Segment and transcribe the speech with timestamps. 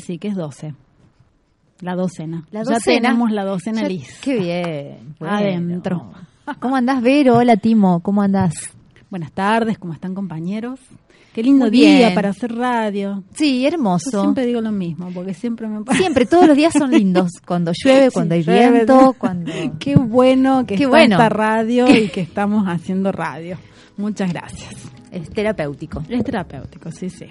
[0.00, 0.74] Sí, que es 12.
[1.80, 2.44] La docena.
[2.50, 3.08] La Ya docena.
[3.08, 4.14] tenemos la docena Ya- lista.
[4.22, 5.14] Qué bien.
[5.18, 5.36] Bueno.
[5.36, 6.12] Adentro.
[6.60, 7.36] ¿Cómo andás, Vero?
[7.36, 8.00] Hola, Timo.
[8.00, 8.54] ¿Cómo andás?
[9.10, 10.80] Buenas tardes, ¿cómo están compañeros?
[11.32, 13.22] Qué lindo día para hacer radio.
[13.34, 14.22] Sí, Yo hermoso.
[14.22, 15.98] siempre digo lo mismo, porque siempre me pasa.
[15.98, 17.30] Siempre, todos los días son lindos.
[17.46, 19.52] Cuando llueve, cuando hay llueve, viento, cuando...
[19.78, 21.16] Qué bueno que Qué está bueno.
[21.16, 23.58] esta radio y que estamos haciendo radio.
[23.98, 24.74] Muchas gracias.
[25.10, 26.02] Es terapéutico.
[26.08, 27.26] Es terapéutico, sí, sí.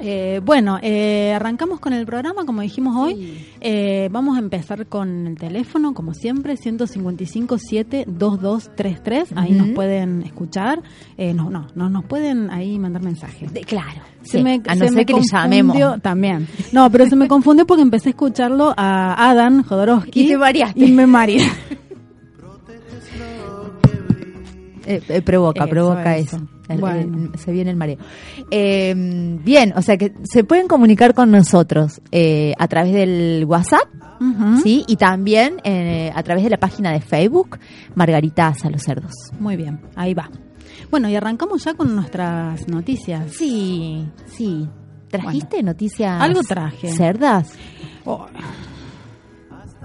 [0.00, 3.44] Eh, bueno, eh, arrancamos con el programa, como dijimos hoy.
[3.60, 9.26] Eh, vamos a empezar con el teléfono, como siempre, 155-72233.
[9.36, 9.66] Ahí Ujú.
[9.66, 10.82] nos pueden escuchar.
[11.16, 13.52] Eh, no, no, no, nos pueden ahí mandar mensajes.
[13.52, 14.00] De- claro.
[14.22, 14.44] Se sí.
[14.44, 15.76] me, a no se ser me que le llamemos.
[16.02, 16.46] También.
[16.72, 20.20] No, pero se me confundió porque empecé a escucharlo a Adam Jodorowsky.
[20.22, 20.84] Y te mareaste.
[20.84, 21.40] Y me mareé.
[24.88, 26.36] Eh, eh, provoca, Eso, provoca eso.
[26.36, 26.46] eso.
[26.68, 27.30] El- Bueno.
[27.34, 27.98] el- se viene el mareo.
[28.50, 28.94] Eh,
[29.44, 33.86] bien, o sea que se pueden comunicar con nosotros eh, a través del WhatsApp.
[34.64, 34.84] ¿sí?
[34.88, 37.58] Y también eh, a través de la página de Facebook,
[37.94, 39.12] Margarita a los Cerdos.
[39.38, 40.28] Muy bien, ahí va.
[40.90, 43.30] Bueno, y arrancamos ya con nuestras noticias.
[43.32, 44.68] Sí, sí.
[45.08, 46.20] ¿Trajiste noticias?
[46.20, 46.88] Algo traje.
[46.88, 47.52] ¿Cerdas?
[48.04, 48.26] Oh,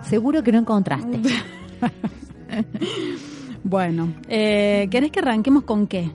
[0.03, 1.19] Seguro que no encontraste.
[3.63, 6.11] Bueno, eh, ¿querés que arranquemos con qué?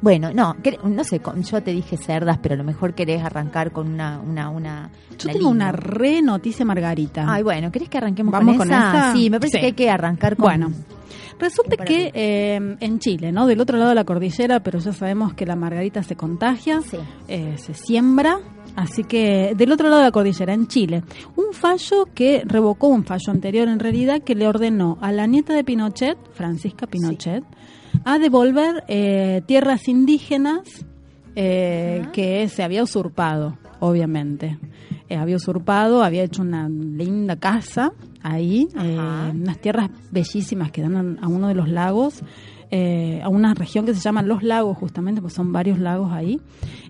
[0.00, 0.54] Bueno, no,
[0.84, 4.20] no sé, con- yo te dije cerdas, pero a lo mejor querés arrancar con una...
[4.20, 7.24] una, una Yo una tengo una re noticia, Margarita.
[7.28, 9.12] Ay, bueno, ¿querés que arranquemos ¿Vamos con, con esa?
[9.12, 9.60] Sí, me parece Sí.
[9.60, 10.44] que hay que arrancar con...
[10.44, 10.70] Bueno,
[11.38, 13.46] resulta que eh, en Chile, ¿no?
[13.46, 16.96] Del otro lado de la cordillera, pero ya sabemos que la margarita se contagia, Sí.
[17.28, 18.38] eh, se siembra,
[18.76, 21.02] así que del otro lado de la cordillera, en Chile,
[21.36, 25.54] un fallo que revocó un fallo anterior en realidad que le ordenó a la nieta
[25.54, 27.44] de Pinochet, Francisca Pinochet,
[28.04, 30.84] a devolver eh, tierras indígenas
[31.36, 34.58] eh, que se había usurpado, obviamente.
[35.08, 38.98] Eh, había usurpado, había hecho una linda casa ahí, eh,
[39.34, 42.22] unas tierras bellísimas que dan a uno de los lagos,
[42.70, 46.40] eh, a una región que se llama Los Lagos, justamente, pues son varios lagos ahí.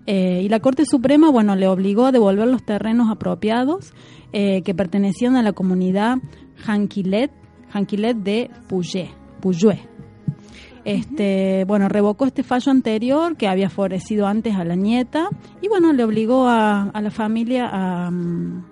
[0.05, 3.93] Eh, y la Corte Suprema, bueno, le obligó a devolver los terrenos apropiados
[4.33, 6.17] eh, que pertenecían a la comunidad
[6.57, 7.31] Janquilet,
[7.69, 9.79] Janquilet de Puyé, Puyué.
[10.83, 15.29] Este, bueno, revocó este fallo anterior que había favorecido antes a la nieta
[15.61, 18.63] y bueno, le obligó a, a la familia a, mm,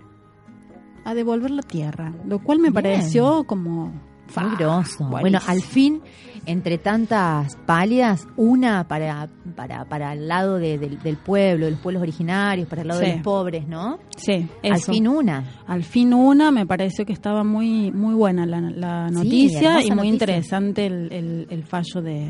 [1.10, 2.74] a devolver la tierra, lo cual me Bien.
[2.74, 3.92] pareció como
[4.28, 5.06] fa, Muy groso.
[5.10, 6.02] Bueno, al fin,
[6.46, 11.80] entre tantas palias, una para, para, para el lado de- del, del pueblo, de los
[11.80, 13.06] pueblos originarios, para el lado Sí.
[13.08, 14.00] de los pobres, ¿no?
[14.18, 14.92] Sí, Al eso.
[14.92, 15.46] fin una.
[15.66, 20.12] Al fin una, me pareció que estaba muy muy buena la, noticia y muy noticia.
[20.12, 22.30] interesante el, el- el fallo de,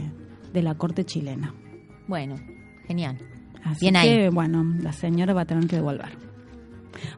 [0.53, 1.51] de la Corte chilena.
[2.07, 2.35] Bueno,
[2.88, 3.17] genial.
[3.63, 4.09] Así Bien ahí.
[4.09, 6.26] que, bueno, la señora va a tener que devolver.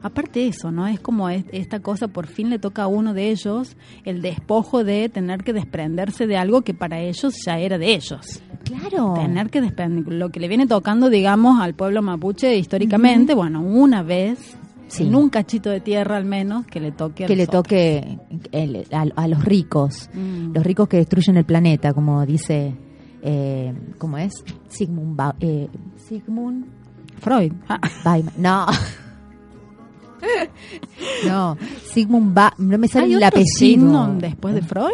[0.02, 0.86] Aparte de eso, ¿no?
[0.86, 4.84] Es como es- esta cosa, por fin le toca a uno de ellos el despojo
[4.84, 8.42] de tener que desprenderse de algo que para ellos ya era de ellos.
[8.64, 9.14] Claro.
[9.14, 14.02] Tener que desprender, lo que le viene tocando, digamos, al pueblo mapuche históricamente, bueno, una
[14.02, 14.56] vez,
[14.88, 15.04] Sí.
[15.04, 18.18] en un cachito de tierra al menos, que le toque a que le toque
[18.50, 20.52] el- a, a los ricos, Mm.
[20.52, 22.74] los ricos que destruyen el planeta, como dice,
[23.22, 24.32] eh, ¿cómo es?
[24.68, 26.66] Sigmund, ba eh, Sigmund
[27.20, 27.52] Freud.
[27.68, 27.78] Ah.
[28.36, 28.66] No.
[31.26, 31.56] no,
[31.92, 33.46] Sigmund ba no me sale ¿Hay el otro apellido.
[33.56, 34.90] Sigmund después de Freud?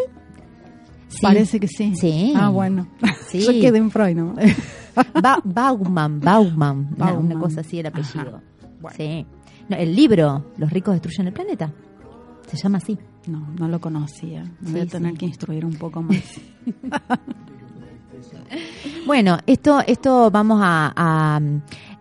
[1.09, 1.19] Sí.
[1.23, 1.95] Parece que sí.
[1.97, 2.33] Sí.
[2.37, 2.87] Ah, bueno.
[3.29, 3.41] Sí.
[3.41, 4.35] Yo quedé en Freud, ¿no?
[5.23, 6.89] Ba- Bauman, Bauman,
[7.19, 8.41] una- cosa así el apellido.
[8.81, 8.97] Bueno.
[8.97, 9.27] Sí.
[9.69, 11.73] No, el libro, Los ricos destruyen el planeta.
[12.51, 12.97] Se llama así.
[13.27, 14.45] No, no lo conocía.
[14.61, 15.19] Me voy a tener sí.
[15.19, 16.17] que instruir un poco más.
[19.07, 21.41] Bueno, esto, esto vamos a, a,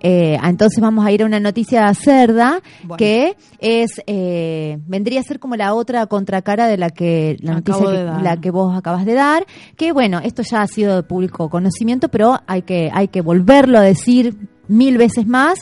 [0.07, 2.98] eh, entonces vamos a ir a una noticia cerda Bueno.
[2.98, 7.86] que es eh, vendría a ser como la otra contracara de la que la Acabo
[7.86, 9.48] noticia que, la que vos acabas de dar.
[9.75, 13.80] Que bueno, esto ya ha sido de público conocimiento, pero hay que hay que volverlo
[13.80, 14.38] a decir
[14.68, 15.57] mil veces más.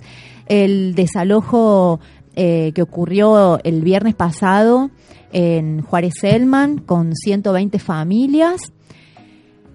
[0.48, 2.02] El desalojo
[2.36, 4.92] eh, que ocurrió el viernes pasado
[5.32, 8.74] en Juárez Selman con 120 familias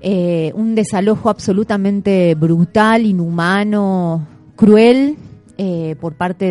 [0.00, 5.16] eh, un desalojo absolutamente brutal, inhumano, cruel,
[5.56, 6.44] eh, por parte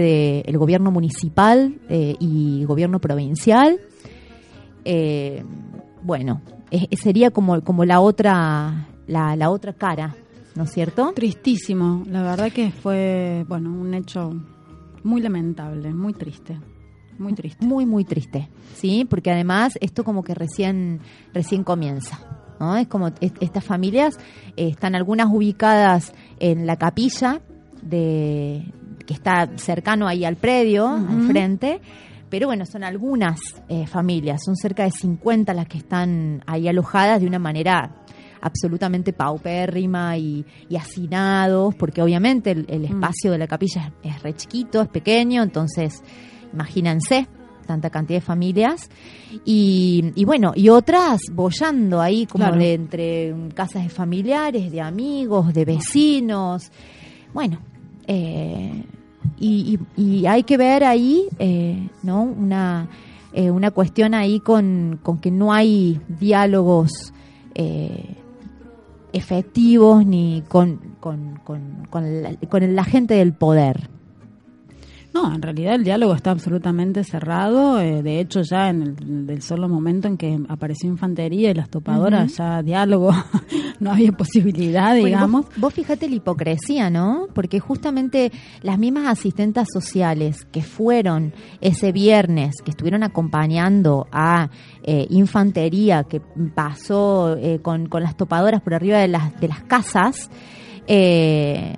[0.45, 3.80] del gobierno municipal eh, y gobierno provincial.
[4.86, 5.44] Eh,
[6.01, 6.42] bueno,
[7.00, 10.15] sería como, como la otra la, la otra cara,
[10.56, 11.12] ¿no es cierto?
[11.15, 14.33] Tristísimo, la verdad que fue, bueno, un hecho
[15.04, 16.57] muy lamentable, muy triste,
[17.18, 17.65] muy triste.
[17.65, 19.06] Muy, muy triste, ¿sí?
[19.09, 21.00] Porque además esto como que recién,
[21.33, 22.19] recién comienza.
[22.59, 22.75] ¿no?
[22.77, 24.18] Es como est- estas familias
[24.56, 27.42] eh, están algunas ubicadas en la capilla
[27.89, 28.63] de
[29.06, 31.80] que está cercano ahí al predio, al frente,
[32.30, 33.39] pero bueno, son algunas
[33.69, 38.04] eh, familias, son cerca de 50 las que están ahí alojadas de una manera
[38.42, 44.24] absolutamente paupérrima y, y hacinados, porque obviamente el, el espacio de la capilla es, es
[44.24, 46.04] re chiquito, es pequeño, entonces
[46.54, 47.28] imagínense
[47.66, 48.90] tanta cantidad de familias.
[49.45, 52.60] Y, y bueno y otras bollando ahí como Claro.
[52.60, 56.72] de entre casas de familiares de amigos de vecinos.
[57.33, 57.60] Bueno
[58.07, 58.83] eh,
[59.39, 62.89] y, hay que ver ahí eh, no una
[63.33, 67.13] eh, una cuestión ahí con, con que no hay diálogos
[67.54, 68.15] eh,
[69.13, 73.89] efectivos ni con, con, con la, con la gente del poder
[75.18, 77.80] No, en realidad el diálogo está absolutamente cerrado.
[77.80, 81.69] eh, de hecho, ya en el del solo momento en que apareció infantería y las
[81.69, 83.12] topadoras, ya diálogo,
[83.80, 85.46] no había posibilidad, Bueno, digamos.
[85.46, 87.28] vos, vos fíjate la hipocresía, ¿no?
[87.34, 88.31] Porque justamente
[88.62, 94.50] las mismas asistentes sociales que fueron ese viernes, que estuvieron acompañando a
[94.84, 96.22] eh, infantería que
[96.56, 100.30] pasó eh, con, con las topadoras por arriba de las, de las casas,
[100.88, 101.75] eh,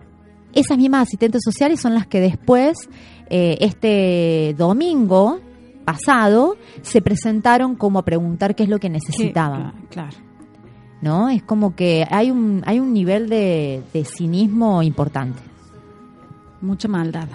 [0.54, 2.90] esas mismas asistentes sociales son las que después,
[3.30, 5.40] eh, este domingo
[5.86, 9.74] pasado, se presentaron como a preguntar qué es lo que necesitaban.
[9.90, 10.18] Claro.
[11.02, 11.30] ¿no?
[11.30, 15.42] Es como que hay un, hay un nivel de, de cinismo importante.
[16.62, 17.28] Mucha maldad.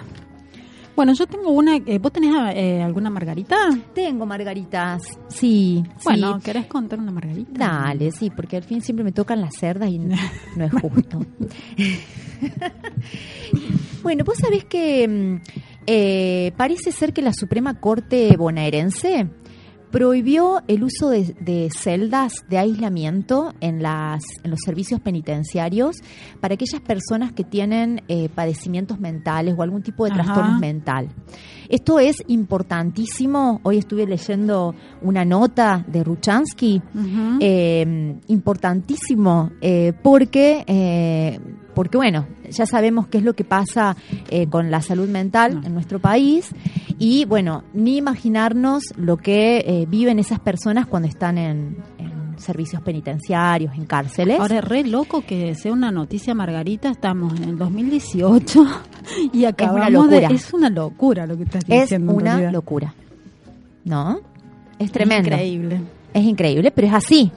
[0.95, 1.75] Bueno, yo tengo una.
[1.75, 3.57] eh, ¿Vos tenés eh, alguna margarita?
[3.93, 5.83] Tengo margaritas, sí.
[6.05, 6.43] Bueno, sí.
[6.45, 7.67] ¿querés contar una margarita?
[7.67, 10.15] Dale, sí, porque al fin siempre me tocan las cerdas y no,
[10.55, 11.19] no es justo.
[14.03, 15.41] bueno, vos sabés que mm,
[15.87, 19.29] eh, parece ser que la Suprema Corte bonaerense
[19.95, 25.95] prohibió el uso de, de celdas de aislamiento en, las, en los servicios penitenciarios
[26.41, 30.23] para aquellas personas que tienen eh, padecimientos mentales o algún tipo de Ajá.
[30.23, 31.07] trastorno mental.
[31.69, 33.61] Esto es importantísimo.
[33.63, 36.81] Hoy estuve leyendo una nota de Ruchansky
[37.39, 41.39] eh, importantísimo eh, porque
[41.75, 43.95] porque bueno ya sabemos qué es lo que pasa
[44.29, 45.67] eh, con la salud mental No.
[45.67, 46.49] en nuestro país
[46.97, 52.81] y bueno ni imaginarnos lo que eh, viven esas personas cuando están en, en servicios
[52.81, 56.89] penitenciarios en cárceles Ahora, es re loco que sea una noticia, Margarita.
[56.89, 58.65] Estamos en el 2018
[59.33, 60.27] y acabamos locura.
[60.29, 60.35] de.
[60.35, 62.11] Es una locura lo que estás es diciendo.
[62.11, 62.93] en una locura
[63.85, 64.19] no
[64.79, 65.79] es tremendo Increíble.
[66.13, 67.31] es increíble pero es así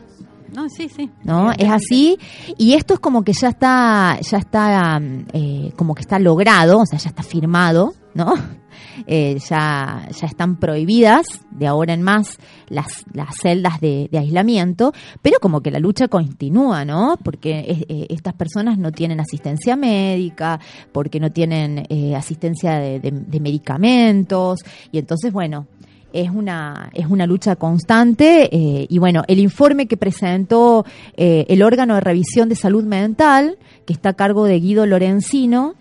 [0.55, 1.11] No, sí, sí.
[1.25, 1.53] ¿no?
[1.53, 2.19] Es así
[2.57, 5.01] y esto es como que ya está, ya está,
[5.33, 8.35] eh, como que está logrado, o sea, ya está firmado, ¿no?
[9.07, 12.37] Eh, ya, ya están prohibidas de ahora en más
[12.69, 14.93] las, las celdas de, de aislamiento,
[15.23, 17.17] pero como que la lucha continúa, ¿no?
[17.23, 20.59] Porque eh, eh, estas personas no tienen asistencia médica,
[20.91, 24.59] porque no tienen eh, asistencia de, de- de medicamentos,
[24.91, 25.67] y entonces, bueno,
[26.13, 30.85] es una, es una lucha constante eh, y bueno, el informe que presentó
[31.17, 35.75] eh, el órgano de revisión de salud mental, que está a cargo de Guido Lorenzino,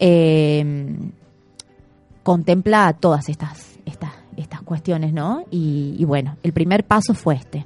[0.00, 0.96] eh,
[2.22, 5.44] contempla todas estas, estas, estas cuestiones, ¿no?
[5.50, 7.64] Y bueno, el primer paso fue este.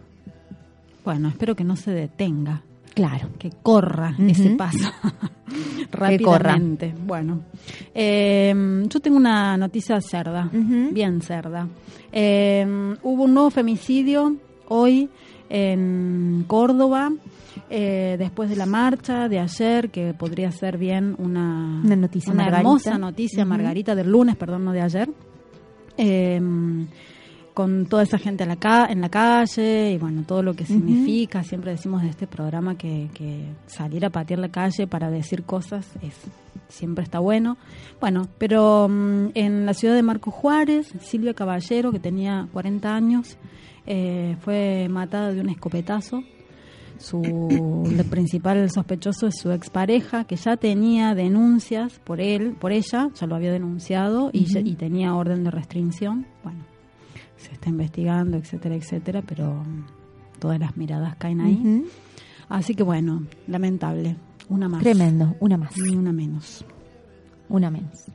[1.04, 2.62] Bueno, espero que no se detenga,
[2.94, 3.28] Claro.
[3.38, 4.28] que corra Ujú.
[4.28, 4.90] ese paso
[5.92, 6.94] rápidamente.
[7.06, 7.40] Bueno,
[7.94, 8.54] eh,
[8.88, 11.66] yo tengo una noticia cerda, bien cerda.
[12.12, 14.36] Eh, hubo un nuevo femicidio
[14.68, 15.08] hoy
[15.48, 17.10] en Córdoba.
[17.70, 22.48] eh, después de la marcha de ayer, que podría ser bien una, Una noticia, una
[22.48, 23.44] hermosa noticia.
[23.46, 25.08] Margarita, del lunes, perdón, no de ayer.
[27.54, 30.64] Con toda esa gente a la ca- en la calle y bueno, todo lo que
[30.64, 31.42] significa.
[31.42, 35.86] Siempre decimos de este programa que, que salir a patear la calle para decir cosas
[36.02, 36.14] es
[36.68, 37.58] siempre está bueno.
[38.00, 43.36] Bueno, pero mm, en la ciudad de Marco Juárez, Silvia Caballero, que tenía 40 años,
[43.86, 46.22] eh, fue matada de un escopetazo.
[46.98, 53.08] Su el principal sospechoso es su expareja, que ya tenía denuncias por él, por ella,
[53.14, 56.26] ya lo había denunciado y tenía orden de restricción.
[56.44, 56.60] Bueno,
[57.42, 61.84] se está investigando, etcétera, etcétera, pero mm, todas las miradas caen ahí.
[62.48, 64.16] Así que bueno, lamentable.
[64.48, 64.82] Una más.
[64.82, 65.76] Tremendo, una más.
[65.76, 66.64] Y una menos.
[67.48, 68.06] Una menos.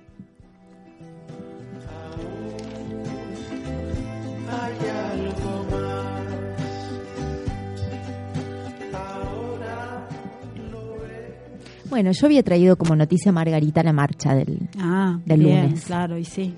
[11.89, 15.85] Bueno, yo había traído como noticia Margarita la marcha del, ah, del lunes.
[15.85, 16.53] Claro, y sí.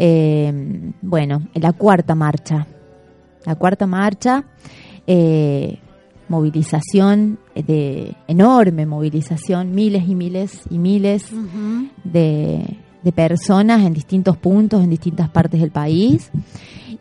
[0.00, 2.66] Eh, bueno, en la cuarta marcha.
[3.44, 4.44] La cuarta marcha,
[5.06, 5.78] eh,
[6.28, 11.32] movilización de enorme movilización, miles y miles y miles
[12.04, 16.30] de, de personas en distintos puntos, en distintas partes del país.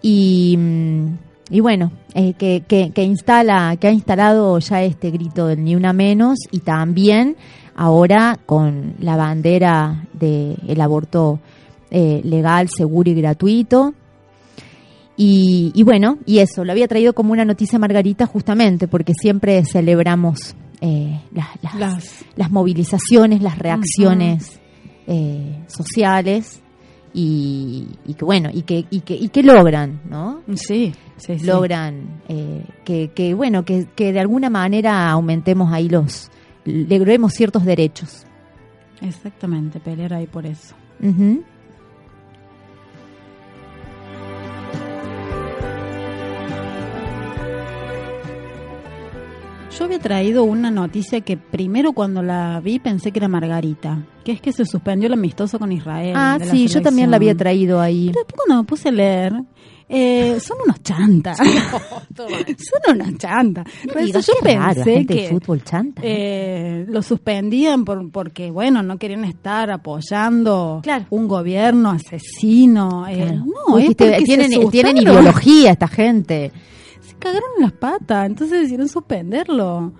[0.01, 1.05] Y, mm,
[1.51, 5.75] y bueno, eh, que, que, que instala, que ha instalado ya este grito del ni
[5.75, 7.35] una menos y también
[7.75, 11.39] ahora con la bandera del aborto
[11.91, 13.93] eh, legal, seguro y gratuito.
[15.15, 19.63] Y, y bueno, y eso, lo había traído como una noticia Margarita justamente porque siempre
[19.65, 24.59] celebramos eh, las, las- Las- las movilizaciones, las reacciones
[25.07, 26.61] eh, sociales
[27.15, 30.41] y, y que bueno, y que, y que, y que logran, ¿no?
[30.53, 31.45] Sí, sí, sí.
[31.47, 36.29] Logran eh, que, que, bueno, que, que de alguna manera aumentemos ahí los,
[36.65, 38.27] logremos ciertos derechos.
[39.01, 40.75] Exactamente, pelear ahí por eso.
[41.01, 41.41] Ujú.
[49.77, 54.31] Yo había traído una noticia que primero cuando la vi pensé que era Margarita, que
[54.31, 56.13] es que se suspendió el amistoso con Israel.
[56.15, 58.07] Ah, sí, yo también la había traído ahí.
[58.07, 59.33] Pero después cuando me puse a leer,
[59.87, 61.37] eh, son unos chantas.
[62.17, 63.65] son unos chantas.
[63.85, 66.01] Por eso Digas, yo raro, pensé gente que de fútbol chanta.
[66.01, 66.07] ¿no?
[66.09, 71.05] eh, lo suspendían por, porque, bueno, no querían estar apoyando Claro.
[71.11, 73.07] un gobierno asesino.
[73.07, 73.45] eh, Claro.
[73.45, 76.51] No, Uy, es te- tienen, tienen ideología esta gente.
[77.19, 79.93] Cagaron las patas, entonces decidieron suspenderlo.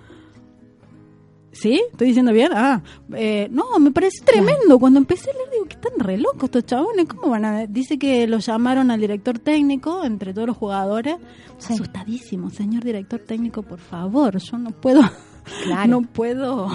[1.52, 1.82] ¿Sí?
[1.90, 2.52] ¿Estoy diciendo bien?
[2.54, 2.82] Ah,
[3.14, 4.78] eh, no, me parece tremendo.
[4.78, 7.06] Cuando empecé a leer, digo que están re locos estos chabones.
[7.06, 7.66] ¿Cómo van a...?
[7.66, 11.16] Dice que lo llamaron al director técnico, entre todos los jugadores.
[11.56, 11.72] Sí.
[11.72, 15.00] Asustadísimo, señor director técnico, por favor, yo no puedo...
[15.64, 15.88] Claro.
[15.88, 16.68] No puedo...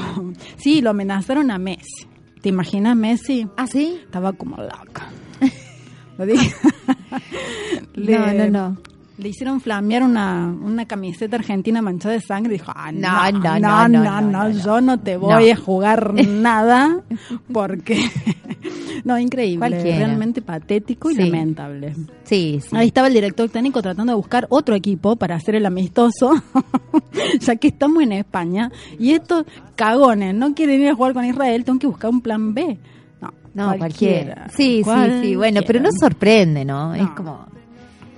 [0.57, 2.07] Sí, lo amenazaron a Messi.
[2.41, 3.47] ¿Te imaginas Messi?
[3.55, 3.99] ¿Ah, sí?
[4.03, 5.09] Estaba como loca.
[6.17, 6.53] Lo dije.
[7.95, 8.77] No, no, no
[9.17, 13.59] le hicieron flamear una, una camiseta argentina manchada de sangre y dijo, ah, no, no,
[13.59, 17.01] no, no, no, yo no te voy a jugar nada
[17.51, 18.03] porque...
[19.03, 20.07] no, increíble, Cualquiera.
[20.07, 21.93] realmente patético y lamentable.
[22.23, 22.75] Sí, sí.
[22.75, 26.31] Ahí estaba el director técnico tratando de buscar otro equipo para hacer el amistoso,
[27.39, 31.63] ya que estamos en España y estos cagones no quieren ir a jugar con Israel,
[31.63, 32.79] tengo que buscar un plan B.
[33.21, 34.49] No, no cualquiera.
[34.49, 36.95] Sí, sí, sí, bueno, pero no sorprende, no.
[36.95, 37.45] Es como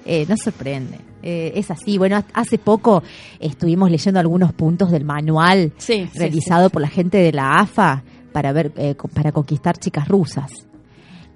[0.05, 0.99] eh, no sorprende.
[1.23, 1.97] Eh, es así.
[1.97, 3.01] Bueno, hace poco
[3.39, 8.03] estuvimos leyendo algunos puntos del manual Sí, sí, realizado por la gente de la AFA
[8.31, 10.51] para ver eh, para conquistar chicas rusas.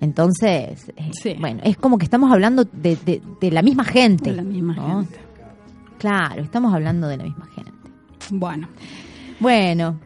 [0.01, 0.91] Entonces,
[1.25, 4.29] eh, bueno, es como que estamos hablando de, de- de la misma gente.
[4.29, 4.99] De la misma ¿no?
[5.01, 5.19] gente.
[5.97, 7.71] Claro, estamos hablando de la misma gente.
[8.31, 8.69] Bueno,
[9.39, 9.99] Bueno,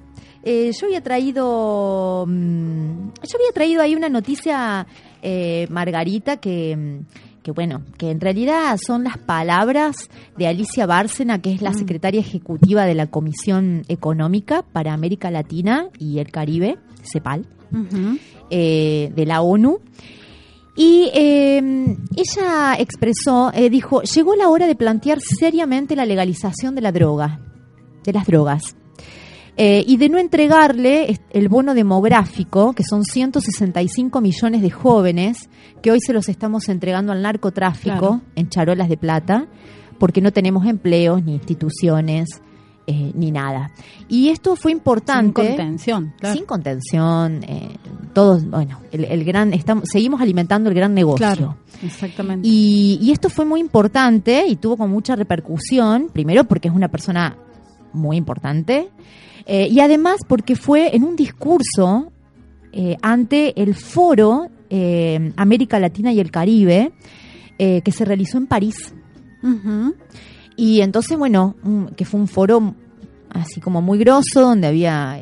[0.43, 4.87] eh, yo había traído, mm, yo había traído ahí una noticia,
[5.21, 7.05] eh, Margarita, que, mm,
[7.43, 12.21] que bueno, que en realidad son las palabras de Alicia Bárcena, que es la secretaria
[12.21, 17.45] ejecutiva de la Comisión Económica para América Latina y el Caribe, CEPAL,
[18.49, 19.79] eh, de la ONU.
[20.75, 21.57] Y eh,
[22.15, 27.41] ella expresó, eh, dijo, llegó la hora de plantear seriamente la legalización de la droga,
[28.03, 28.75] de las drogas.
[29.55, 35.47] Eh, y de no entregarle el bono demográfico, que son 165 millones de jóvenes,
[35.81, 38.21] que hoy se los estamos entregando al narcotráfico Claro.
[38.35, 39.45] en charolas de plata,
[39.99, 42.41] porque no tenemos empleos, ni instituciones,
[42.87, 43.69] eh, ni nada.
[44.09, 45.33] Y esto fue sin importante.
[45.47, 46.13] contención.
[46.19, 46.35] claro.
[46.35, 47.77] Sin contención, eh,
[48.13, 51.27] todos, bueno, el, el gran, estamos, seguimos alimentando el gran negocio.
[51.27, 52.47] Claro, exactamente.
[52.47, 56.89] Y, y esto fue muy importante y tuvo con mucha repercusión, primero porque es una
[56.89, 57.37] persona
[57.93, 58.89] muy importante,
[59.45, 62.11] eh, y además porque fue en un discurso
[62.71, 66.93] eh, ante el foro eh, América Latina y el Caribe,
[67.57, 68.93] que se realizó en París.
[70.57, 71.55] Y entonces, bueno,
[71.95, 72.75] que fue un foro
[73.29, 75.17] así como muy grosso, donde había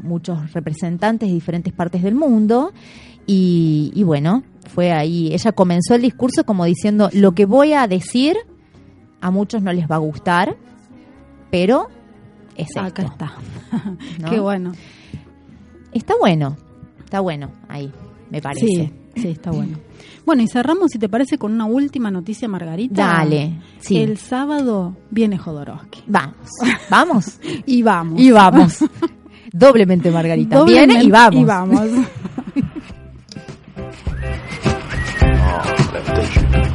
[0.00, 2.72] muchos representantes de diferentes partes del mundo.
[3.26, 5.32] Y, y bueno, fue ahí.
[5.32, 8.36] Ella comenzó el discurso como diciendo: Lo que voy a decir
[9.20, 10.56] a muchos no les va a gustar,
[11.50, 11.88] pero
[12.56, 13.32] es Acá esto, está.
[14.20, 14.30] ¿no?
[14.30, 14.72] Qué bueno.
[15.92, 16.56] Está bueno,
[17.04, 17.92] está bueno ahí,
[18.30, 18.66] me parece.
[18.66, 19.78] Sí, sí, está bueno.
[20.26, 23.06] Bueno, y cerramos, si te parece, con una última noticia, Margarita.
[23.06, 23.98] Dale, sí.
[23.98, 26.04] El sábado viene Jodorowsky.
[26.06, 26.36] Vamos,
[26.90, 27.38] vamos.
[27.66, 28.20] Y vamos.
[28.20, 28.78] y vamos.
[29.52, 30.56] Doblemente, Margarita.
[30.56, 31.40] Doblemente Viene y vamos.
[31.40, 31.80] Y vamos.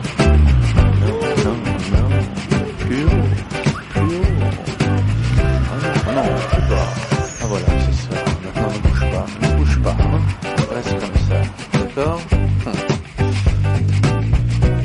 [12.00, 12.18] Hum.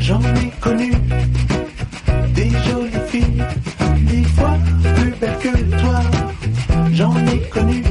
[0.01, 0.93] J'en ai connu
[2.35, 3.45] des jolies filles,
[4.01, 4.59] des fois
[4.97, 6.01] plus belles que toi.
[6.93, 7.84] J'en ai connu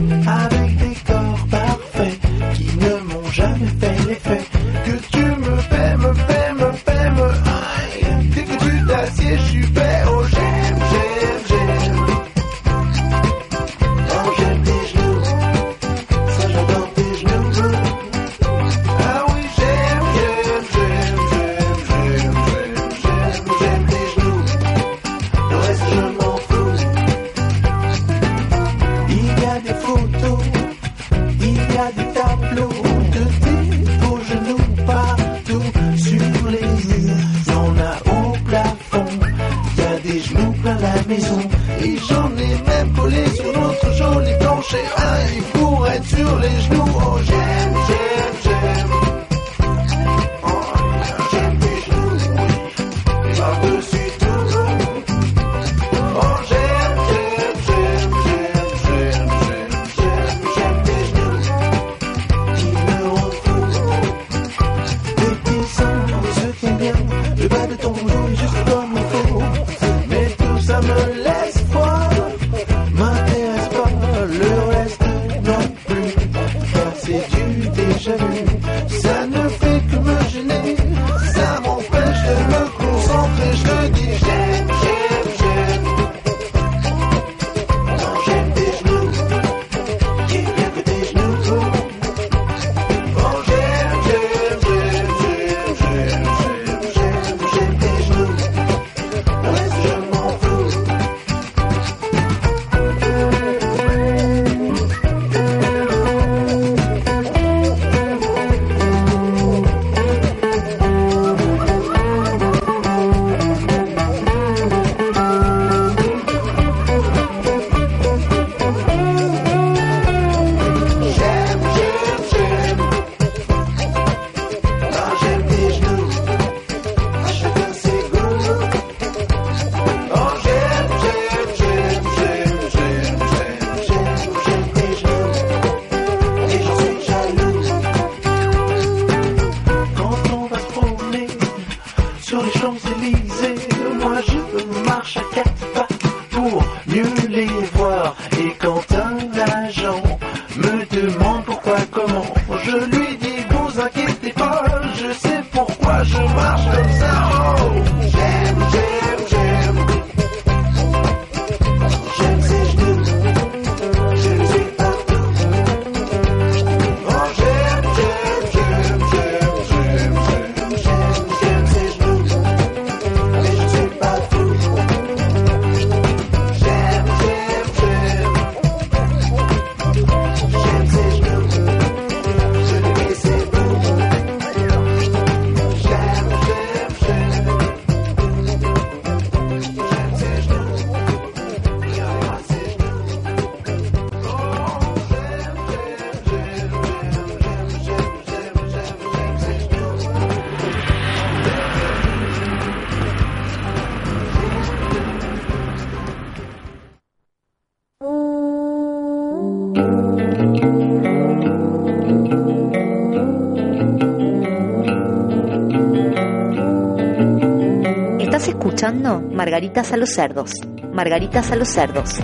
[219.44, 220.52] Margaritas a los cerdos.
[220.94, 222.18] Margaritas a los cerdos.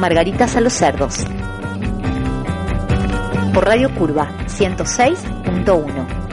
[0.00, 1.24] Margaritas a los cerdos.
[3.54, 6.24] Por Radio Curva 106.1.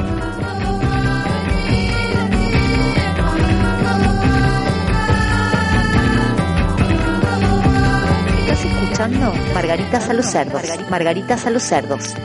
[8.91, 9.11] Estás
[9.53, 10.63] Margaritas a los cerdos.
[10.89, 12.15] Margaritas a los cerdos.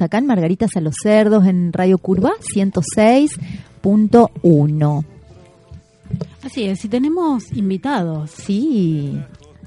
[0.00, 5.04] Acá en Margaritas a los Cerdos en Radio Curva 106.1.
[6.44, 8.30] Así es, si tenemos invitados.
[8.30, 9.20] Sí.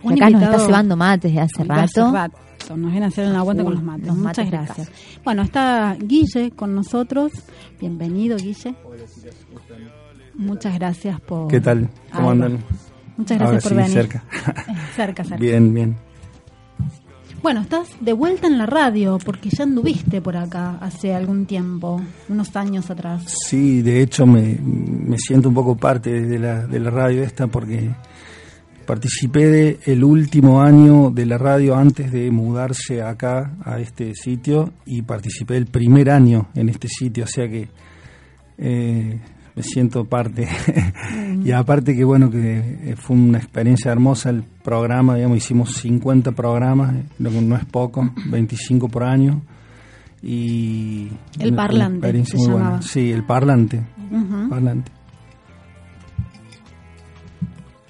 [0.03, 2.11] Un acá nos invitado- está cebando mates de hace rato.
[2.11, 2.37] rato,
[2.75, 4.07] Nos viene a hacer una aguanta con los mates.
[4.07, 4.91] los Muchas mates gracias.
[5.23, 7.31] Bueno, está Guille con nosotros.
[7.79, 8.75] Bienvenido, Guille.
[10.35, 11.47] Muchas gracias por.
[11.47, 11.89] ¿Qué tal?
[12.13, 12.59] ¿Cómo andan?
[13.17, 13.93] Muchas Ahora gracias por sí, venir.
[13.93, 14.23] cerca.
[14.95, 15.37] Cerca, cerca.
[15.37, 15.95] Bien, bien.
[17.43, 22.01] Bueno, estás de vuelta en la radio porque ya anduviste por acá hace algún tiempo,
[22.29, 23.35] unos años atrás.
[23.47, 27.47] Sí, de hecho me, me siento un poco parte de la, de la radio esta
[27.47, 27.89] porque
[28.85, 34.71] participé de el último año de la radio antes de mudarse acá a este sitio
[34.85, 37.67] y participé el primer año en este sitio, o sea que
[38.57, 39.19] eh,
[39.55, 40.47] me siento parte.
[41.43, 42.57] y aparte que bueno, que
[42.91, 47.65] eh, fue una experiencia hermosa el programa, digamos, hicimos 50 programas, lo que no es
[47.65, 49.41] poco, 25 por año.
[50.21, 52.81] y El parlante, se buena.
[52.81, 53.81] Sí, el parlante.
[54.49, 54.91] Parlante.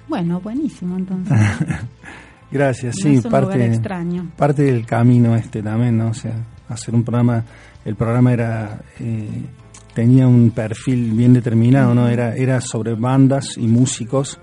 [0.08, 1.36] Bueno, buenísimo entonces.
[2.50, 4.30] Gracias, No sí, es un parte, extraño.
[4.36, 6.08] parte del camino este también, ¿no?
[6.08, 6.34] O sea,
[6.68, 7.44] hacer un programa,
[7.84, 9.28] el programa era, eh,
[9.94, 12.08] tenía un perfil bien determinado, ¿no?
[12.08, 14.38] Era, era sobre bandas y músicos,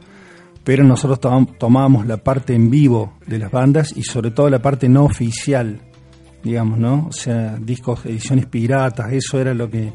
[0.63, 4.61] pero nosotros tom- tomábamos la parte en vivo de las bandas y sobre todo la
[4.61, 5.79] parte no oficial,
[6.43, 7.07] digamos, ¿no?
[7.09, 9.91] O sea, discos, ediciones piratas, eso era lo que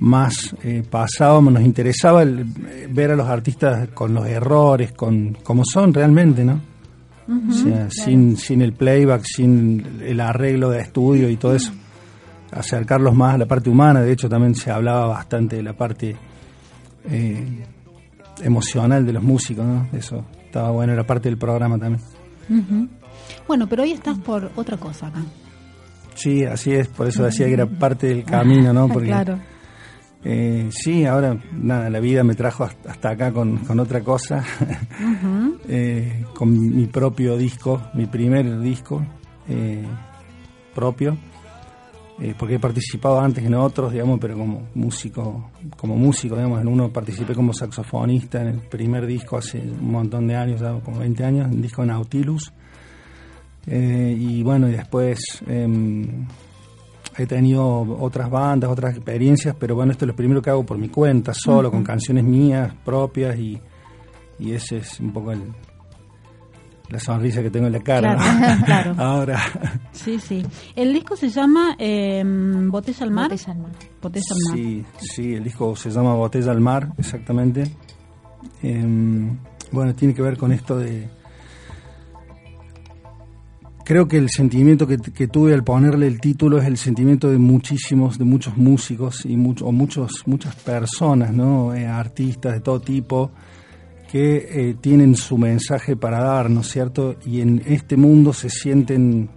[0.00, 5.34] más eh, pasábamos, nos interesaba el- eh, ver a los artistas con los errores, con
[5.42, 6.60] como son realmente, ¿no?
[7.28, 11.72] O sea, sin, sin el playback, sin el arreglo de estudio y todo eso.
[12.52, 14.00] Acercarlos más a la parte humana.
[14.00, 16.16] De hecho, también se hablaba bastante de la parte
[17.08, 17.64] eh,
[18.42, 19.88] emocional de los músicos, ¿no?
[19.92, 22.02] Eso estaba bueno, era parte del programa también.
[23.46, 25.22] Bueno, pero hoy estás por otra cosa acá.
[26.14, 28.88] Sí, así es, por eso decía que era parte del camino, ¿no?
[28.92, 29.38] Porque, claro.
[30.24, 34.44] eh, sí, ahora, nada, la vida me trajo hasta acá con, con otra cosa,
[35.68, 39.02] eh, con mi propio disco, mi primer disco
[40.74, 41.16] propio,
[42.22, 46.68] eh, porque he participado antes en otros, digamos, pero como músico, como músico, digamos, en
[46.68, 50.98] uno participé como saxofonista en el primer disco hace un montón de años, ya como
[50.98, 52.52] 20 años, en el disco Nautilus.
[53.66, 56.26] Eh, y bueno, y después em,
[57.16, 60.76] he tenido otras bandas, otras experiencias, pero bueno, esto es lo primero que hago por
[60.76, 63.58] mi cuenta, solo, con canciones mías propias y,
[64.38, 65.42] y ese es un poco el,
[66.90, 68.16] la sonrisa que tengo en la cara.
[68.16, 68.64] Claro, ¿no?
[68.66, 68.94] claro.
[68.98, 69.40] Ahora,
[69.92, 70.44] Sí, sí.
[70.74, 73.30] El disco se llama eh, Botella al Mar.
[73.30, 73.72] Botella al mar.
[74.02, 74.58] Botella al Mar.
[74.58, 77.64] sí, sí, el disco se llama Botella al Mar, exactamente.
[78.62, 79.36] Em,
[79.72, 81.08] bueno, tiene que ver con esto de...
[83.84, 87.38] Creo que el sentimiento que, que tuve al ponerle el título es el sentimiento de
[87.38, 91.74] muchísimos, de muchos músicos y mucho, o muchos, muchas personas, ¿no?
[91.74, 93.32] Eh, artistas de todo tipo
[94.10, 97.16] que eh, tienen su mensaje para dar, ¿no es cierto?
[97.24, 99.30] Y en este mundo se sienten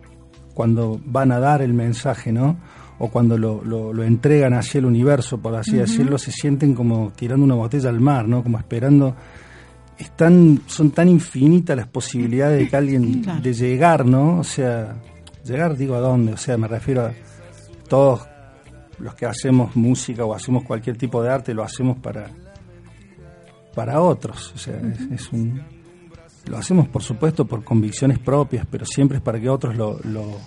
[0.54, 2.58] cuando van a dar el mensaje, ¿no?
[3.00, 7.12] O cuando lo, lo, lo entregan hacia el universo, por así decirlo, se sienten como
[7.16, 8.42] tirando una botella al mar, ¿no?
[8.44, 9.16] Como esperando.
[9.98, 13.42] Están, son tan infinitas las posibilidades de que alguien, Claro.
[13.42, 14.40] de llegar, ¿no?
[14.40, 14.96] O sea,
[15.46, 16.34] llegar, digo, ¿a dónde?
[16.34, 17.12] O sea, me refiero a
[17.88, 18.28] todos
[19.00, 22.28] los que hacemos música o hacemos cualquier tipo de arte, lo hacemos para,
[23.74, 24.52] para otros.
[24.56, 25.62] O sea, es, es un,
[26.48, 30.38] lo hacemos, por supuesto, por convicciones propias, pero siempre es para que otros lo, lo,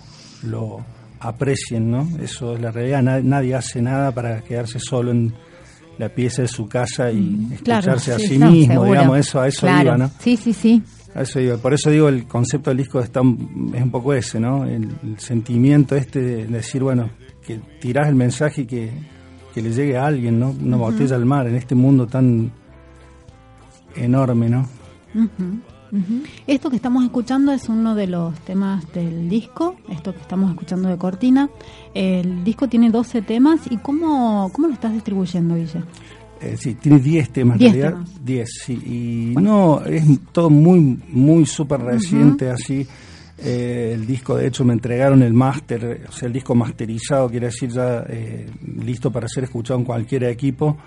[0.43, 0.85] lo
[1.19, 2.07] aprecien, ¿no?
[2.21, 3.01] Eso es la realidad.
[3.01, 5.33] Na- Nadie hace nada para quedarse solo en
[5.97, 8.91] la pieza de su casa y claro, escucharse a sí, No, mismo, seguro.
[8.91, 9.81] digamos, eso, a eso Claro.
[9.89, 10.11] iba, ¿no?
[10.19, 10.83] Sí, sí, sí.
[11.15, 11.57] A eso iba.
[11.57, 14.63] Por eso digo, el concepto del disco está, un- es un poco ese, ¿no?
[14.65, 17.09] El, el sentimiento este de decir, bueno,
[17.43, 18.91] que tirás el mensaje y que,
[19.55, 20.51] que le llegue a alguien, ¿no?
[20.51, 22.51] Una botella al mar en este mundo tan
[23.97, 24.67] enorme, ¿no?
[25.15, 25.59] Ujú.
[26.45, 30.89] Esto que estamos escuchando es uno de los temas del disco, esto que estamos escuchando
[30.89, 31.49] de Cortina.
[31.93, 35.83] El disco tiene 12 temas y ¿cómo, cómo lo estás distribuyendo, Guille?
[36.41, 37.93] Eh, sí, tiene 10 temas en 10 realidad.
[37.93, 38.25] temas.
[38.25, 38.73] 10, sí.
[38.73, 42.85] Y no, es todo muy, muy súper reciente, así.
[43.39, 47.47] Eh, el disco, de hecho, me entregaron el máster, o sea, el disco masterizado, quiere
[47.47, 48.47] decir ya eh,
[48.83, 50.77] listo para ser escuchado en cualquier equipo.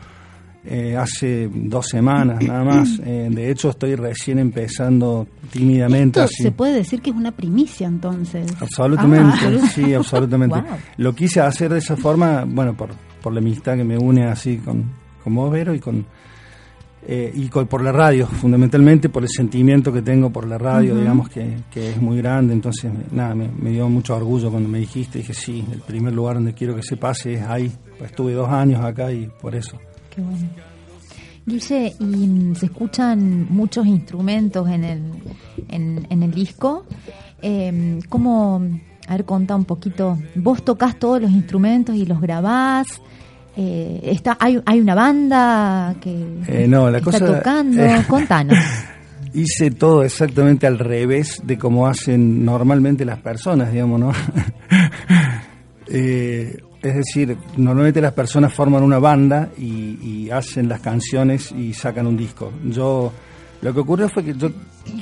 [0.64, 2.98] Eh, hace dos semanas nada más.
[3.04, 6.20] Eh, de hecho, estoy recién empezando tímidamente.
[6.20, 6.42] Esto así.
[6.42, 8.46] se puede decir que es una primicia entonces.
[8.60, 10.56] Absolutamente, Ah, sí, absolutamente.
[10.60, 10.64] Wow.
[10.98, 12.90] Lo quise hacer de esa forma, bueno, por,
[13.22, 14.90] por la amistad que me une así con,
[15.24, 16.04] con vos, Vero, y con
[17.06, 20.94] eh, y con- por la radio, fundamentalmente por el sentimiento que tengo por la radio,
[20.94, 24.78] digamos que, que es muy grande, entonces nada, me, me dio mucho orgullo cuando me
[24.80, 28.34] dijiste, dije sí, el primer lugar donde quiero que se pase es ahí, pues estuve
[28.34, 29.78] dos años acá y por eso.
[30.20, 30.48] Qué bueno.
[31.46, 35.00] Guille, y se escuchan muchos instrumentos en el,
[35.68, 36.84] en, en el disco.
[37.42, 38.62] Eh, ¿Cómo,
[39.08, 42.86] a ver, contá un poquito, vos tocas todos los instrumentos y los grabás?
[43.56, 46.10] Eh, está, hay, hay una banda que
[46.46, 48.58] Eh, no, la está cosa- tocando, contanos.
[49.32, 54.12] Hice todo exactamente al revés de como hacen normalmente las personas, digamos, ¿no?
[55.92, 61.74] Eh, es decir, normalmente las personas forman una banda y, y hacen las canciones y
[61.74, 62.52] sacan un disco.
[62.64, 63.12] Yo,
[63.62, 64.50] lo que ocurrió fue que yo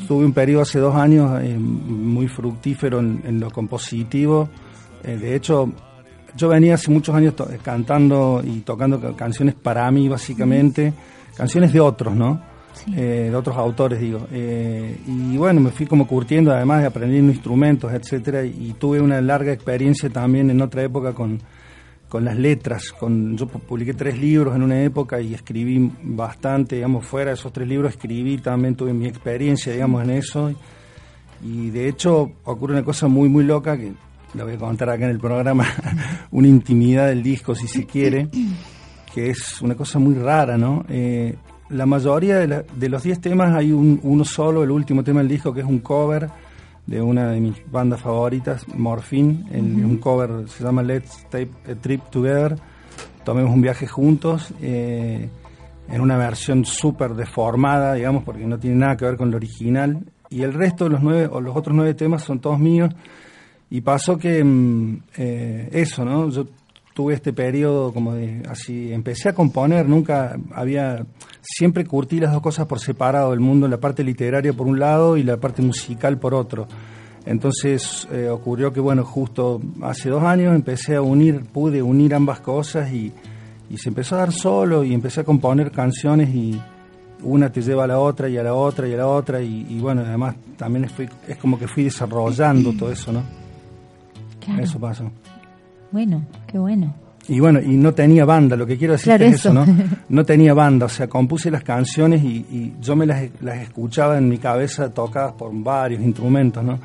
[0.07, 4.49] tuve un periodo hace dos años eh, muy fructífero en, en lo compositivo.
[5.05, 5.73] Eh, de hecho,
[6.37, 10.93] yo venía hace muchos años to- cantando y tocando ca- canciones para mí, básicamente,
[11.37, 12.43] canciones de otros, ¿no?
[12.97, 14.27] Eh, de otros autores, digo.
[14.33, 19.21] Eh, y bueno, me fui como curtiendo, además de aprendiendo instrumentos, etcétera, y tuve una
[19.21, 21.41] larga experiencia también en otra época con,
[22.09, 22.93] con las letras.
[22.93, 27.35] Con, yo pu- publiqué tres libros en una época y escribí bastante, digamos, fuera de
[27.35, 30.51] esos tres libros escribí también, tuve mi experiencia, digamos, en eso.
[31.45, 33.93] Y de hecho ocurre una cosa muy, muy loca que
[34.35, 35.65] la voy a contar acá en el programa,
[36.33, 38.29] una intimidad del disco, si se quiere,
[39.15, 40.85] que es una cosa muy rara, ¿no?
[40.89, 41.35] Eh,
[41.71, 45.21] la mayoría de, la- de los 10 temas hay un, uno solo, el último tema
[45.21, 46.29] del disco, que es un cover
[46.89, 51.75] de una de mis bandas favoritas, Morphine, el- un cover, se llama Let's Take a
[51.75, 52.57] Trip Together,
[53.25, 55.29] tomemos un viaje juntos, eh,
[55.91, 59.99] en una versión súper deformada, digamos, porque no tiene nada que ver con lo original,
[60.31, 62.91] y el resto de los nueve, o los otros nueve temas son todos míos,
[63.71, 66.31] y pasó que mm, eh, eso, ¿no?
[66.31, 66.47] Yo
[66.99, 71.07] tuve este periodo como de así, empecé a componer, nunca había,
[71.41, 75.17] siempre curtí las dos cosas por separado, el mundo, la parte literaria por un lado
[75.17, 76.67] y la parte musical por otro.
[77.25, 82.41] Entonces eh, ocurrió que, bueno, justo hace dos años empecé a unir, pude unir ambas
[82.41, 83.13] cosas y,
[83.71, 86.61] y se empezó a dar solo y empecé a componer canciones y
[87.23, 89.67] una te lleva a la otra y a la otra y a la otra y,
[89.71, 93.23] y bueno, además también fui- es como que fui desarrollando todo eso, ¿no?
[94.45, 94.65] Claro.
[94.65, 95.09] Eso pasó.
[95.91, 96.95] Bueno, qué bueno.
[97.29, 99.67] Y bueno, y no tenía banda, lo que quiero decir Claro, es eso, eso.
[99.67, 99.67] ¿no?
[100.09, 104.17] No tenía banda, o sea, compuse las canciones y, y yo me las, las escuchaba
[104.17, 106.79] en mi cabeza tocadas por varios instrumentos, ¿no?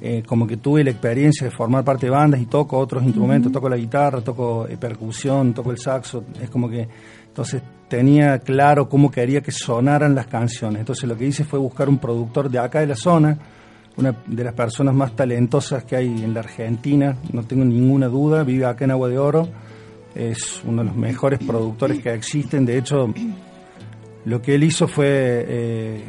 [0.00, 3.50] Eh, como que tuve la experiencia de formar parte de bandas y toco otros instrumentos,
[3.50, 6.86] toco la guitarra, toco eh, percusión, toco el saxo, es como que
[7.26, 10.80] entonces tenía claro cómo quería que sonaran las canciones.
[10.80, 13.38] Entonces lo que hice fue buscar un productor de acá de la zona,
[13.96, 18.42] una de las personas más talentosas que hay en la Argentina, no tengo ninguna duda,
[18.42, 19.48] vive acá en Agua de Oro,
[20.14, 23.12] es uno de los mejores productores que existen, de hecho
[24.24, 26.04] lo que él hizo fue, eh,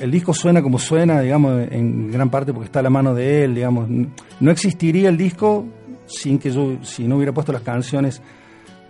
[0.00, 3.44] el disco suena como suena, digamos, en gran parte porque está a la mano de
[3.44, 5.66] él, digamos, no existiría el disco
[6.06, 8.22] sin que yo, si no hubiera puesto las canciones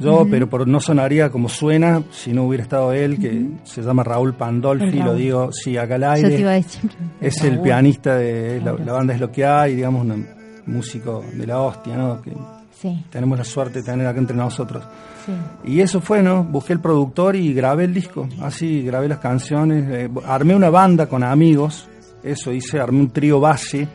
[0.00, 4.02] yo, pero por, no sonaría como suena si no hubiera estado él, que se llama
[4.02, 6.28] Raúl Pandolfi, lo digo, sí, acá al Yo aire.
[6.30, 6.90] te iba a decir.
[7.20, 10.26] Es el pianista de la, la banda es lo que hay, digamos, un
[10.66, 12.20] músico de la hostia, ¿no?
[12.22, 12.32] Que
[12.80, 14.82] Sí, tenemos la suerte de tener acá entre nosotros.
[15.26, 15.32] sí.
[15.70, 16.42] Y eso fue, ¿no?
[16.44, 18.26] Busqué el productor y grabé el disco.
[18.40, 19.84] Así, grabé las canciones.
[19.90, 21.86] eh, armé una banda con amigos.
[22.22, 23.86] Eso hice, armé un trío base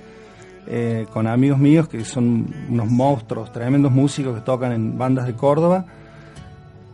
[0.68, 5.34] eh, con amigos míos que son unos monstruos, tremendos músicos que tocan en bandas de
[5.34, 5.86] Córdoba.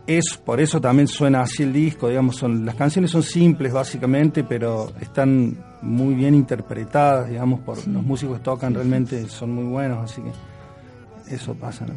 [0.06, 4.42] Es, por eso también suena así el disco, digamos, son, las canciones son simples básicamente,
[4.42, 10.10] pero están muy bien interpretadas, digamos, por los músicos que tocan, realmente son muy buenos,
[10.10, 11.94] así que eso pasa, ¿no?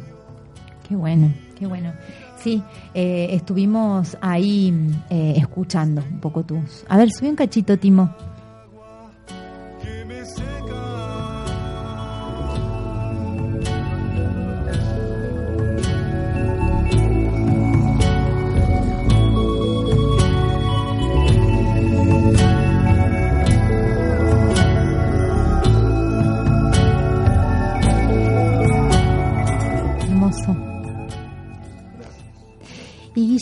[0.88, 1.92] Qué bueno, qué bueno.
[2.38, 2.62] Sí,
[2.94, 4.72] eh, estuvimos ahí
[5.10, 6.84] eh, escuchando un poco tus.
[6.88, 8.14] A ver, subí un cachito, Timo.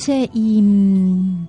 [0.06, 1.46] Guille, y, mm,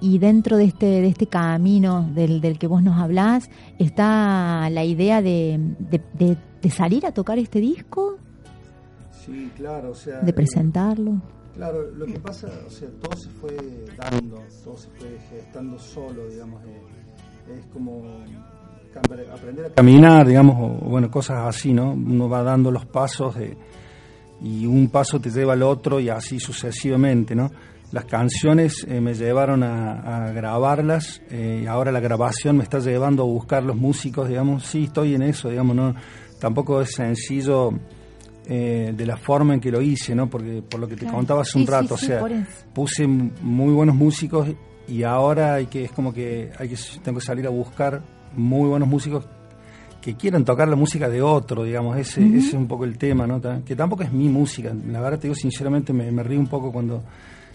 [0.00, 4.84] y dentro de este, de este camino del, del que vos nos hablás, ¿está la
[4.84, 8.16] idea de, de, de- de salir a tocar este disco?
[9.24, 10.20] Sí, claro, o sea...
[10.20, 11.20] ¿De presentarlo?
[11.54, 13.56] Claro, lo que pasa, o sea, todo se fue
[13.96, 18.02] dando, todo se fue gestando solo, digamos, eh, es como
[19.32, 21.92] aprender a caminar, digamos, o, o bueno, cosas así, ¿no?
[21.92, 23.56] Uno va dando los pasos de,
[24.42, 27.50] y un paso te lleva al otro y así sucesivamente, ¿no?
[27.92, 32.78] Las canciones eh, me llevaron a, a grabarlas eh, y ahora la grabación me está
[32.78, 35.94] llevando a buscar los músicos, digamos, sí, estoy en eso, digamos, no,
[36.40, 37.70] tampoco es sencillo
[38.46, 40.28] eh, de la forma en que lo hice, ¿no?
[40.28, 41.16] Porque por lo que te Claro.
[41.18, 44.48] contaba hace un Sí, rato, sí, o sea, puse muy buenos músicos
[44.88, 48.02] y ahora hay que es como que hay que tengo que salir a buscar
[48.34, 49.24] muy buenos músicos
[50.02, 53.26] que quieran tocar la música de otro, digamos, ese, ese es un poco el tema,
[53.26, 53.40] ¿no?
[53.64, 56.72] Que tampoco es mi música, la verdad te digo sinceramente me, me río un poco
[56.72, 57.04] cuando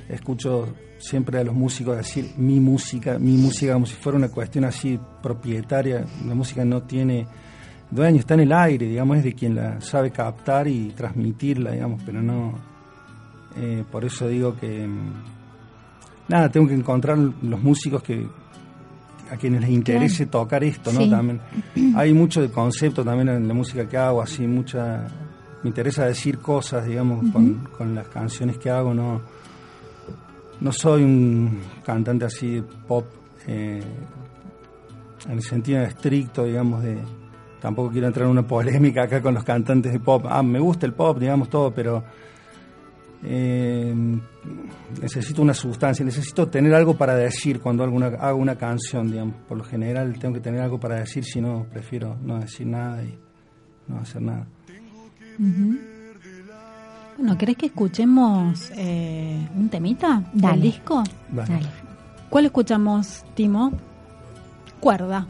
[0.07, 4.63] escucho siempre a los músicos decir mi música, mi música como si fuera una cuestión
[4.63, 7.27] así propietaria, la música no tiene
[7.91, 12.01] dueño, está en el aire, digamos, es de quien la sabe captar y transmitirla, digamos,
[12.05, 12.53] pero no,
[13.57, 15.13] eh, por eso digo que mm,
[16.29, 18.25] nada, tengo que encontrar los músicos que
[19.31, 21.01] a quienes les interese tocar esto, ¿no?
[21.01, 21.09] Sí.
[21.09, 21.41] También
[21.95, 25.07] hay mucho de concepto también en la música que hago, así mucha
[25.63, 29.21] me interesa decir cosas, digamos, con, con las canciones que hago, no
[30.59, 33.05] no soy un cantante así de pop
[33.47, 33.81] eh,
[35.25, 36.97] en el sentido estricto, digamos, de
[37.61, 40.25] tampoco quiero entrar en una polémica acá con los cantantes de pop.
[40.27, 42.03] Ah, me gusta el pop, digamos todo, pero
[43.23, 43.93] eh,
[45.01, 49.35] necesito una sustancia, necesito tener algo para decir cuando hago una, hago una canción, digamos.
[49.47, 53.03] Por lo general tengo que tener algo para decir, si no, prefiero no decir nada
[53.03, 53.17] y
[53.87, 54.47] no hacer nada.
[57.17, 60.61] Bueno, ¿querés que escuchemos eh, un temita del Dale.
[60.61, 61.03] disco?
[61.29, 61.53] Vale.
[61.53, 61.67] Dale.
[62.29, 63.71] ¿Cuál escuchamos, Timo?
[64.79, 65.27] Cuerda.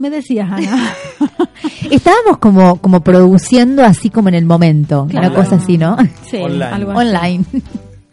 [0.00, 0.92] Me decías, Ana.
[1.90, 5.96] Estábamos como, como produciendo así como en el momento, una cosa así, ¿no?
[6.28, 6.64] Sí, Online.
[6.64, 7.00] algo así.
[7.08, 7.44] Online.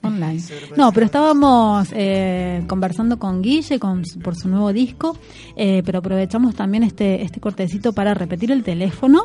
[0.03, 0.41] Online.
[0.77, 5.17] No, pero estábamos eh, conversando con Guille con, su- por su nuevo disco,
[5.55, 9.23] eh, pero aprovechamos también este, este cortecito para repetir el teléfono,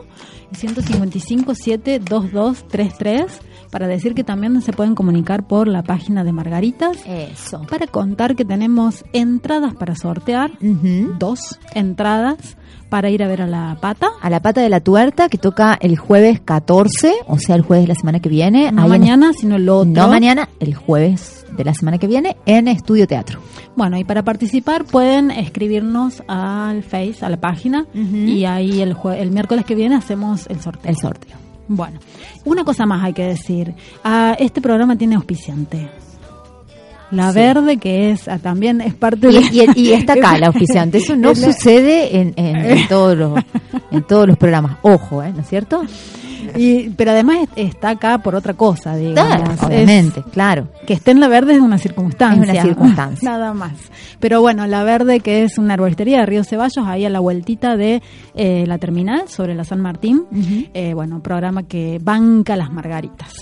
[0.55, 3.27] 155-72233,
[3.73, 7.63] para decir que también se pueden comunicar por la página de Margaritas, Eso.
[7.71, 10.53] para contar que tenemos entradas para sortear,
[11.19, 12.57] dos entradas
[12.91, 14.09] para ir a ver a la pata.
[14.21, 17.85] A la pata de la tuerta que toca el jueves 14, o sea, el jueves
[17.85, 18.71] de la semana que viene.
[18.71, 19.91] No ahí en- mañana, sino el otro.
[19.91, 23.41] no mañana, el jueves de la semana que viene en Estudio Teatro.
[23.75, 29.17] Bueno, y para participar pueden escribirnos al Face, a la página, y ahí el, jue-
[29.19, 30.91] el miércoles que viene hacemos el sorteo.
[30.91, 31.37] El sorteo.
[31.69, 32.01] Bueno,
[32.45, 33.75] una cosa más hay que decir.
[34.05, 35.89] Ah, este programa tiene auspiciante.
[37.11, 37.39] La Sí.
[37.39, 39.73] verde, que es ah, también es parte Y, de...
[39.77, 40.99] y- y está acá la oficiante.
[40.99, 43.39] Eso no sucede en, en- en todos los,
[43.91, 44.79] en todos los programas.
[44.83, 45.31] Ojo, ¿eh?
[45.35, 45.83] ¿no es cierto?
[46.57, 49.35] Y- pero además es- está acá por otra cosa, digamos.
[49.37, 50.69] Claro, Es- obviamente, claro.
[50.87, 52.43] que esté en la verde es una circunstancia.
[52.45, 53.29] Es una circunstancia.
[53.31, 53.73] Nada más.
[54.21, 57.77] Pero bueno, la verde que es una arboristería de Río Ceballos, ahí a la vueltita
[57.77, 58.03] de
[58.35, 60.25] eh, la terminal sobre la San Martín.
[60.75, 63.33] Eh, bueno, programa que banca las margaritas.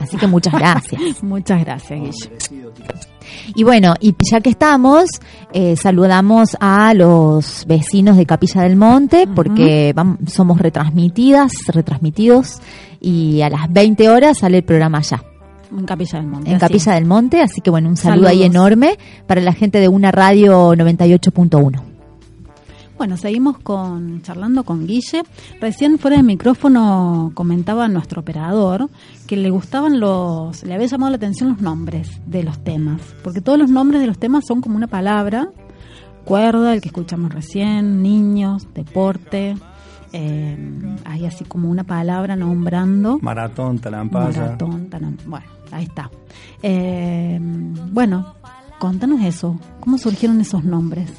[0.00, 1.00] Así que muchas gracias.
[1.22, 3.11] Muchas gracias, Guille.
[3.54, 5.08] Y bueno, y ya que estamos,
[5.52, 9.94] eh, saludamos a los vecinos de Capilla del Monte, porque
[10.26, 12.60] somos retransmitidas, retransmitidos,
[13.00, 15.22] y a las 20 horas sale el programa allá,
[15.76, 16.50] En Capilla del Monte.
[16.50, 16.60] en así.
[16.60, 20.12] Capilla del Monte, así que bueno, un saludo ahí enorme para la gente de una
[20.12, 21.91] radio 98.1.
[23.02, 25.24] Bueno, seguimos con charlando con Guille.
[25.60, 28.88] Recién fuera de micrófono comentaba nuestro operador
[29.26, 33.40] que le gustaban los, le había llamado la atención los nombres de los temas, porque
[33.40, 35.48] todos los nombres de los temas son como una palabra,
[36.24, 39.56] cuerda, el que escuchamos recién, niños, deporte,
[40.12, 40.56] eh,
[41.04, 43.18] hay así como una palabra nombrando.
[43.20, 44.42] Maratón, talampaya.
[44.42, 46.08] Maratón, tanam- bueno, ahí está.
[46.62, 47.36] Eh,
[47.90, 48.34] bueno,
[48.78, 51.10] contanos eso, ¿cómo surgieron esos nombres?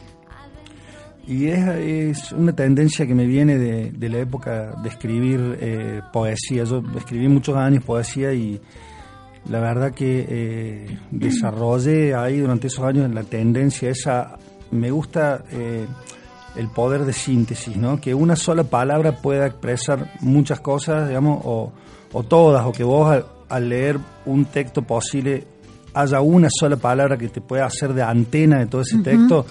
[1.25, 6.01] Y es, es una tendencia que me viene de, de la época de escribir eh,
[6.11, 6.65] poesía.
[6.65, 8.59] Yo escribí muchos años poesía y
[9.49, 14.37] la verdad que eh, desarrollé ahí durante esos años la tendencia esa.
[14.71, 15.85] Me gusta eh,
[16.57, 18.01] el poder de síntesis, ¿no?
[18.01, 21.71] Que una sola palabra pueda expresar muchas cosas, digamos, o,
[22.11, 25.45] o todas, o que vos al, al leer un texto posible
[25.93, 29.45] haya una sola palabra que te pueda hacer de antena de todo ese texto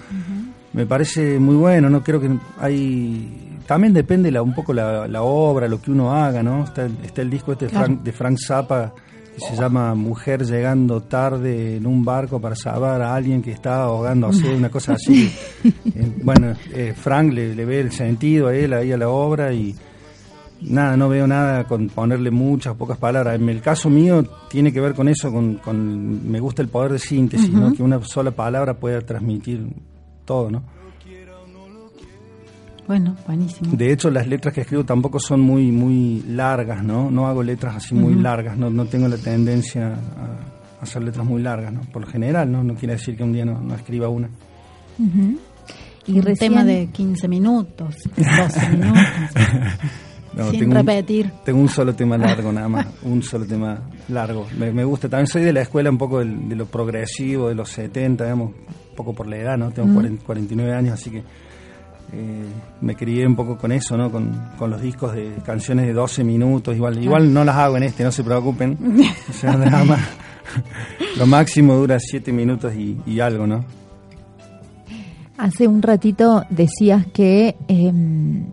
[0.73, 2.03] me parece muy bueno, ¿no?
[2.03, 3.49] Creo que hay...
[3.67, 6.65] También depende la, un poco la, la obra, lo que uno haga, ¿no?
[6.65, 7.71] Está, el- está el disco este de.
[7.71, 8.93] Frank, de Frank Zappa
[9.35, 13.85] que se llama Mujer llegando tarde en un barco para salvar a alguien que está
[13.85, 15.33] ahogándose, una cosa así.
[15.95, 19.53] Eh, bueno, eh, Frank le, le ve el sentido a él, ahí a la obra
[19.55, 19.75] y
[20.63, 23.37] nada, no veo nada con ponerle muchas, pocas palabras.
[23.37, 26.93] En el caso mío tiene que ver con eso, con, con me gusta el poder
[26.93, 27.73] de síntesis, ¿no?
[27.73, 29.67] Que una sola palabra pueda transmitir
[30.25, 30.63] todo, ¿no?
[32.87, 33.75] Bueno, buenísimo.
[33.77, 37.11] De hecho, las letras que escribo tampoco son muy muy largas, ¿no?
[37.11, 41.41] No hago letras así muy largas, no, no tengo la tendencia a hacer letras muy
[41.41, 41.81] largas, ¿no?
[41.93, 42.65] Por lo general, ¿no?
[42.65, 44.29] No quiere decir que un día no, no escriba una.
[44.99, 49.03] Y un recién- tema de 15 minutos, 12 minutos,
[50.35, 51.31] No, sin tengo un- repetir.
[51.45, 54.47] Tengo un solo tema largo nada más, un solo tema largo.
[54.59, 57.69] Me, me gusta, también soy de la escuela un poco de lo progresivo, de los
[57.71, 58.51] 70, digamos,
[58.93, 59.71] un poco por la edad, ¿no?
[59.71, 61.19] Tengo 40 49 años, así que
[62.15, 62.45] eh,
[62.83, 64.11] me crié un poco con eso, ¿no?
[64.13, 67.85] Con, con los discos de canciones de 12 minutos, igual igual no las hago en
[67.85, 68.77] este, no se preocupen.
[69.31, 70.01] O sea, nada más.
[71.19, 73.65] Lo máximo dura 7 minutos y, y algo, ¿no?
[75.39, 78.45] Hace un ratito decías que em,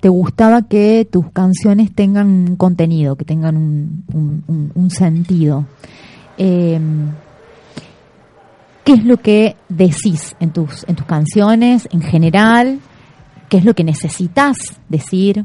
[0.00, 5.66] te gustaba que tus canciones tengan un contenido, que tengan un, un- un- un sentido.
[6.38, 7.10] Em,
[8.86, 12.78] ¿Qué es lo que decís en tus, en tus canciones en general?
[13.48, 14.56] ¿Qué es lo que necesitas
[14.88, 15.44] decir?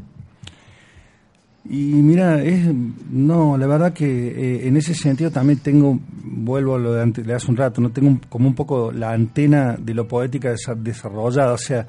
[1.68, 2.68] Y mira, es,
[3.10, 7.26] no, la verdad que eh, en ese sentido también tengo, vuelvo a lo de, antes,
[7.26, 10.52] de hace un rato, no tengo un- como un poco la antena de lo poética
[10.52, 11.86] desa- desarrollada, o sea,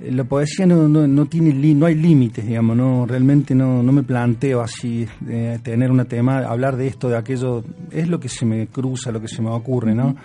[0.00, 3.82] eh, la poesía no, no, no tiene li- no hay límites, digamos, no realmente no,
[3.82, 8.18] no me planteo así eh, tener una tema, hablar de esto, de aquello, es lo
[8.20, 10.16] que se me cruza, lo que se me ocurre, ¿no?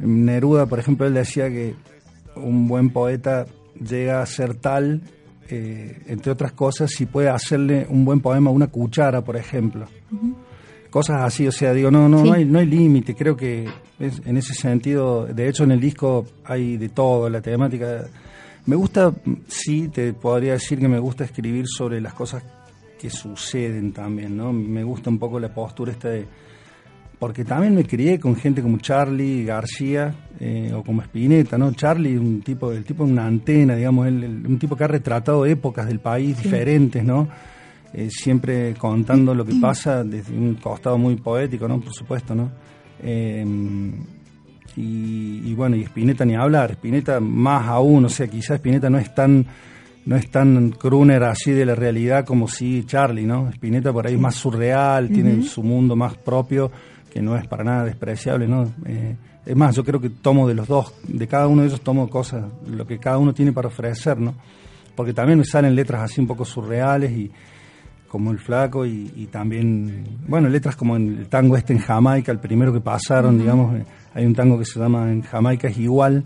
[0.00, 1.74] Neruda, por ejemplo, él decía que
[2.36, 3.46] un buen poeta
[3.78, 5.02] llega a ser tal,
[5.48, 9.86] eh, entre otras cosas, si puede hacerle un buen poema a una cuchara, por ejemplo.
[10.90, 12.28] Cosas así, o sea, digo, no, no, Sí.
[12.28, 15.80] no hay, no hay límite, creo que es- en ese sentido, de hecho en el
[15.80, 18.06] disco hay de todo, la temática.
[18.66, 19.12] Me gusta,
[19.46, 22.42] sí, te podría decir que me gusta escribir sobre las cosas
[22.98, 24.52] que suceden también, ¿no?
[24.52, 26.26] Me gusta un poco la postura esta de
[27.20, 31.70] porque también me crié con gente como Charlie García eh, o como Spinetta, ¿no?
[31.74, 35.46] Charlie, un tipo, el tipo de una antena, digamos, él- un tipo que ha retratado
[35.46, 37.28] épocas del país diferentes, ¿no?
[37.92, 41.78] Eh, siempre contando lo que pasa desde un costado muy poético, ¿no?
[41.80, 42.50] Por supuesto, ¿no?
[43.02, 43.44] Eh,
[44.76, 48.98] y, y bueno, y Spinetta ni hablar, Spinetta más aún, o sea, quizás Spinetta no
[48.98, 49.44] es tan
[50.06, 53.50] no es tan crooner así de la realidad como si Charlie, ¿no?
[53.50, 56.70] Spinetta por ahí es más surreal, tiene su mundo más propio,
[57.10, 58.72] que no es para nada despreciable, ¿no?
[58.86, 61.80] Eh, es más, yo creo que tomo de los dos, de cada uno de ellos
[61.80, 64.34] tomo cosas, lo que cada uno tiene para ofrecer, ¿no?
[64.94, 67.30] Porque también me salen letras así un poco surreales y
[68.08, 72.32] como el flaco y, y también, bueno, letras como en el tango este en Jamaica,
[72.32, 73.84] el primero que pasaron, digamos, eh,
[74.14, 76.24] hay un tango que se llama En Jamaica es igual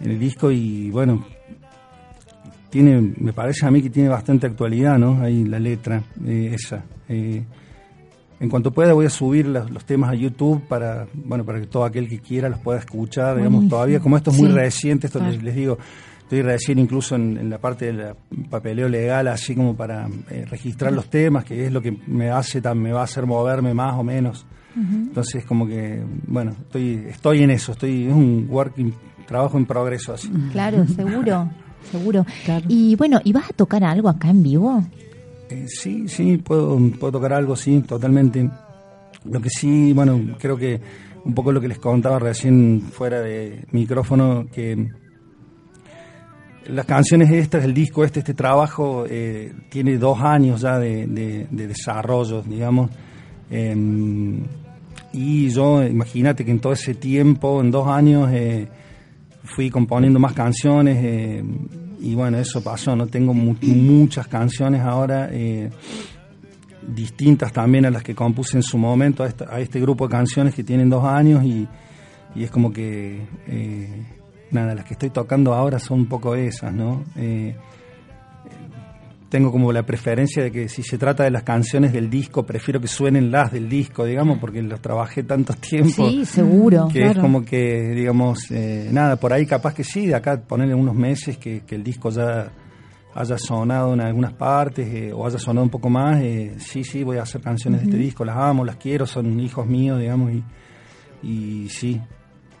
[0.00, 1.24] en el disco y bueno,
[2.70, 5.22] tiene, me parece a mí que tiene bastante actualidad, ¿no?
[5.22, 6.84] Ahí la letra, eh, esa.
[8.38, 11.66] En cuanto pueda voy a subir los, los temas a YouTube para, bueno, para que
[11.66, 13.70] todo aquel que quiera los pueda escuchar, digamos, Buenísimo.
[13.70, 14.54] todavía como esto es muy Sí.
[14.54, 15.32] reciente, esto Claro.
[15.34, 15.78] les, les digo,
[16.20, 18.14] estoy recién incluso en, en la parte del
[18.50, 22.60] papeleo legal, así como para eh, registrar los temas, que es lo que me hace,
[22.60, 24.44] tan- me va a hacer moverme más o menos.
[24.78, 28.92] Entonces como que, bueno, estoy, estoy en eso, estoy, es un work in-
[29.26, 30.28] trabajo en progreso así.
[30.52, 31.48] Claro, seguro,
[31.90, 32.26] seguro.
[32.44, 32.66] Claro.
[32.68, 34.84] Y bueno, ¿y vas a tocar algo acá en vivo?
[35.50, 38.48] Eh, sí, sí, puedo, puedo tocar algo, sí, totalmente.
[39.24, 40.80] Lo que sí, bueno, creo que
[41.24, 44.88] un poco lo que les contaba recién fuera de micrófono, que
[46.68, 51.46] las canciones estas, el disco este, este trabajo, eh, tiene dos años ya de, de-
[51.50, 52.90] de desarrollo, digamos.
[53.50, 54.40] Em,
[55.12, 58.66] y yo, imagínate que en todo ese tiempo, en dos años, eh,
[59.44, 60.98] fui componiendo más canciones
[62.10, 65.70] y bueno, eso pasó, no tengo mu- muchas canciones ahora, eh,
[66.86, 70.12] distintas también a las que compuse en su momento, a, esta- a este grupo de
[70.12, 71.66] canciones que tienen dos años y,
[72.34, 73.88] y es como que, eh,
[74.50, 77.02] nada, las que estoy tocando ahora son un poco esas, ¿no?
[77.16, 77.56] Eh,
[79.28, 82.80] tengo como la preferencia de que si se trata de las canciones del disco, prefiero
[82.80, 86.88] que suenen las del disco, digamos, porque las trabajé tantos tiempos Sí, seguro.
[86.92, 90.74] que es como que, digamos, eh, nada, por ahí capaz que sí, de acá ponerle
[90.74, 92.52] unos meses que, que el disco ya
[93.14, 97.02] haya sonado en algunas partes eh, o haya sonado un poco más, eh, sí, sí,
[97.02, 100.32] voy a hacer canciones de este disco, las amo, las quiero, son hijos míos, digamos,
[100.32, 100.44] y,
[101.22, 102.00] y sí,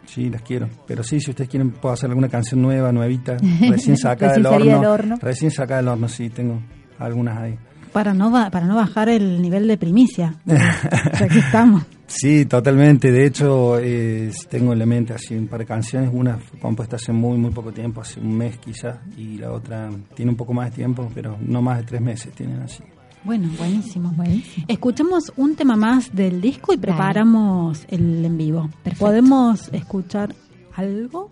[0.06, 0.68] sí, las quiero.
[0.86, 3.36] Pero sí, si ustedes quieren, puedo hacer alguna canción nueva, nuevita,
[3.70, 5.16] recién sacada del horno.
[5.20, 6.60] Recién sacada del horno, sí, tengo
[6.98, 7.58] algunas ahí.
[7.92, 10.34] Para no, ba- para no bajar el nivel de primicia.
[10.46, 11.82] ya que estamos.
[12.06, 13.10] Sí, totalmente.
[13.10, 16.10] De hecho, eh, tengo en la mente así un par de canciones.
[16.12, 19.88] Una fue compuesta hace muy, muy poco tiempo, hace un mes quizás, y la otra
[20.14, 22.82] tiene un poco más de tiempo, pero no más de tres meses tienen así.
[23.26, 24.12] Bueno, buenísimo.
[24.12, 24.66] Buenísimo.
[24.68, 26.92] Escuchamos un tema más del disco y Dale.
[26.92, 28.70] preparamos el en vivo.
[28.84, 29.04] Perfecto.
[29.04, 30.32] ¿Podemos escuchar
[30.76, 31.28] algo?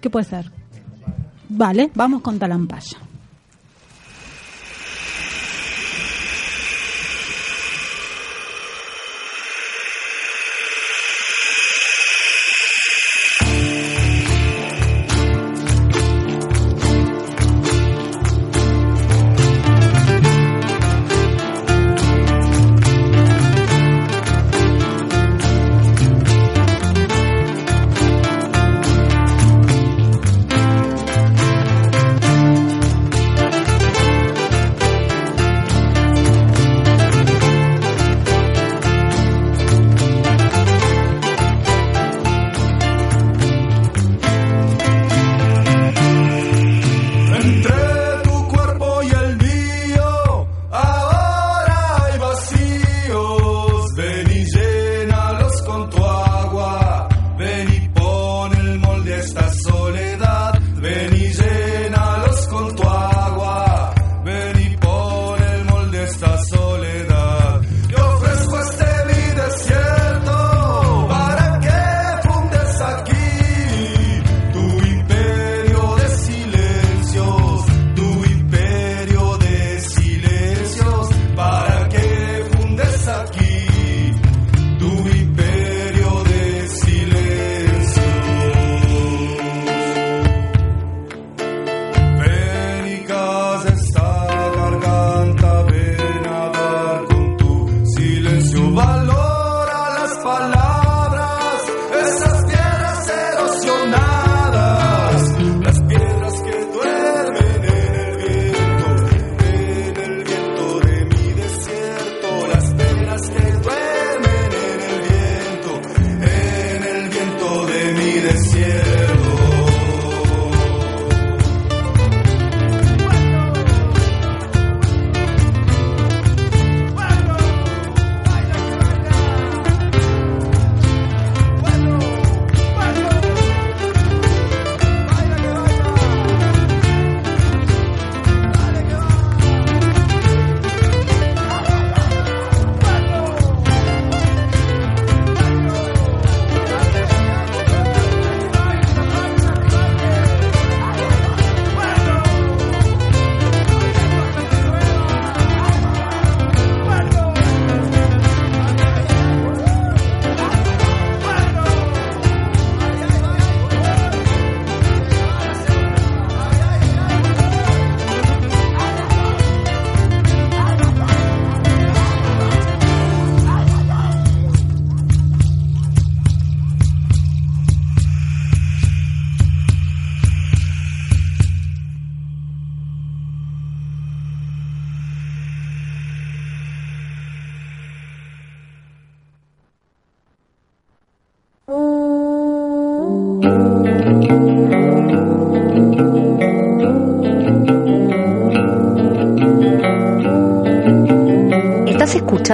[0.00, 0.50] ¿Qué puede ser?
[1.50, 2.96] Vale, vamos con Talampaya.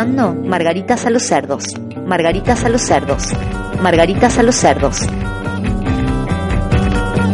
[0.04, 1.64] Escuchando Margaritas a los cerdos.
[2.06, 3.32] Margaritas a los cerdos.
[3.80, 5.00] Margaritas a los cerdos.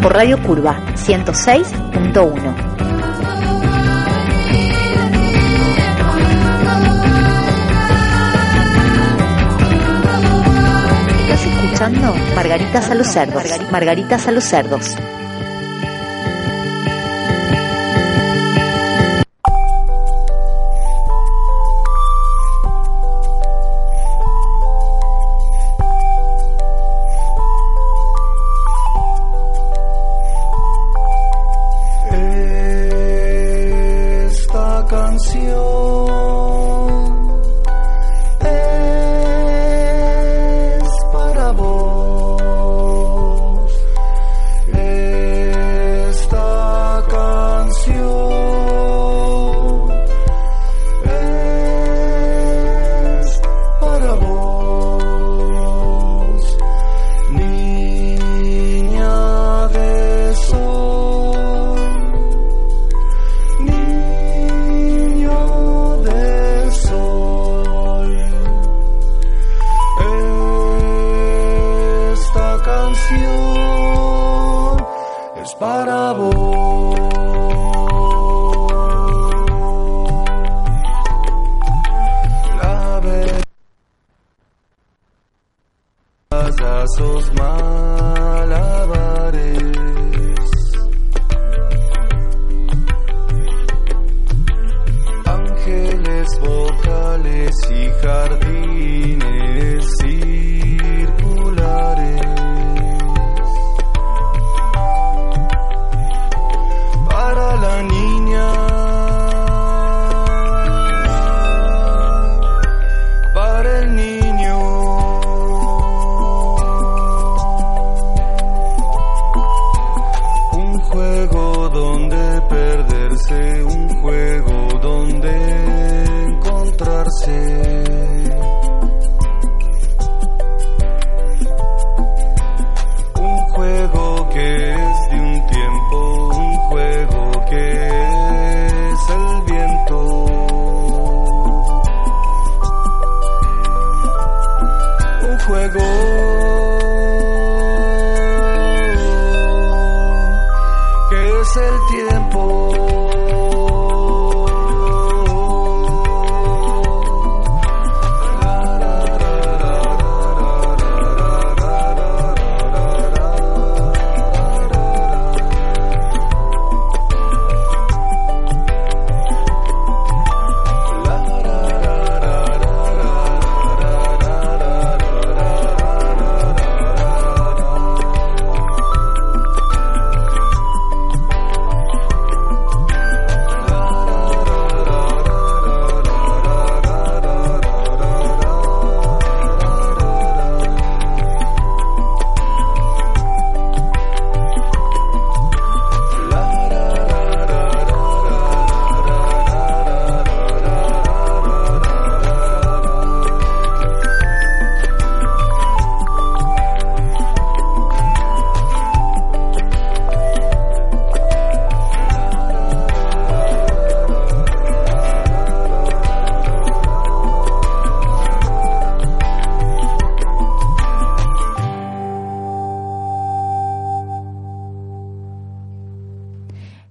[0.00, 2.54] Por Radio Curva 106.1.
[11.22, 13.44] Estás escuchando Margaritas a los cerdos.
[13.72, 14.96] Margaritas a los cerdos.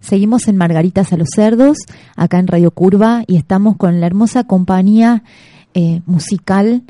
[0.10, 1.78] Seguimos en Margaritas a los Cerdos,
[2.16, 5.22] acá en Radio Curva, y estamos con la hermosa compañía
[5.76, 6.82] eh, musical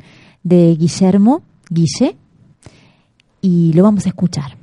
[0.42, 2.16] de Guillermo, Guille,
[3.42, 4.59] y lo vamos a escuchar.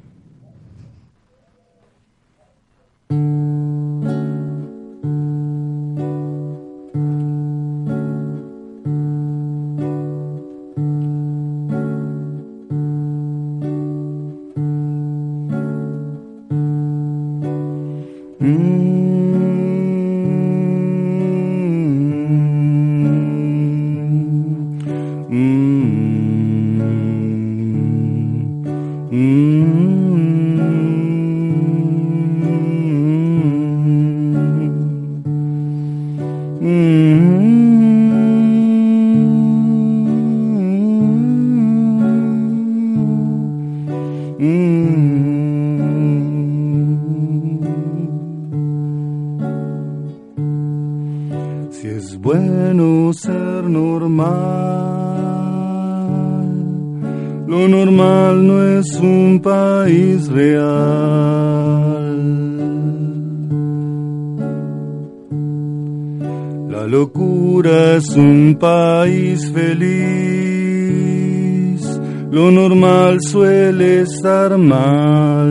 [72.30, 75.47] Lo normal suele estar mal.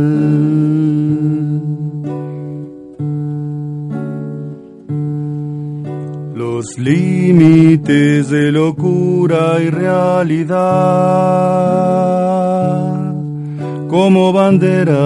[6.35, 10.57] Los límites de locura y realidad
[13.89, 14.97] como banderas.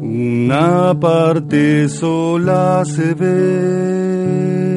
[0.00, 4.67] Una parte sola se ve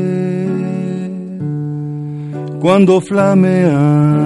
[2.62, 4.22] cuando flamean.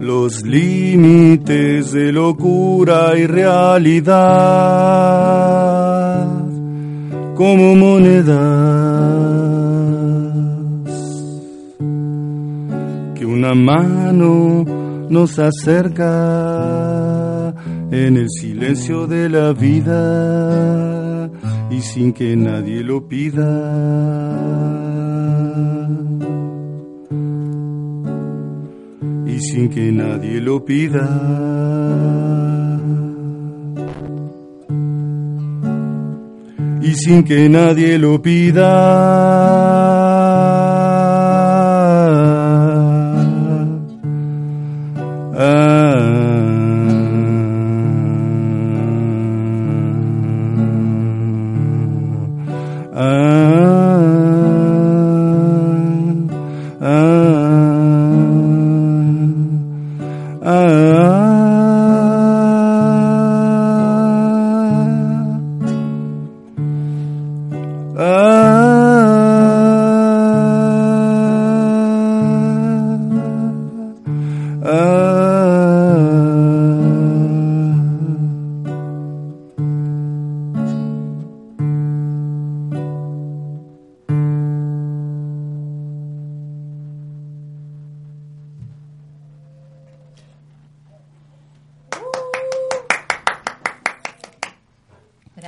[0.00, 4.14] Los límites de locura y realidad
[7.34, 8.34] como monedas
[13.14, 14.64] que una mano
[15.08, 16.04] nos acerca
[17.90, 21.30] en el silencio de la vida
[21.70, 23.50] y sin que nadie lo pida.
[29.26, 31.08] Y sin que nadie lo pida.
[36.82, 40.03] Y sin que nadie lo pida.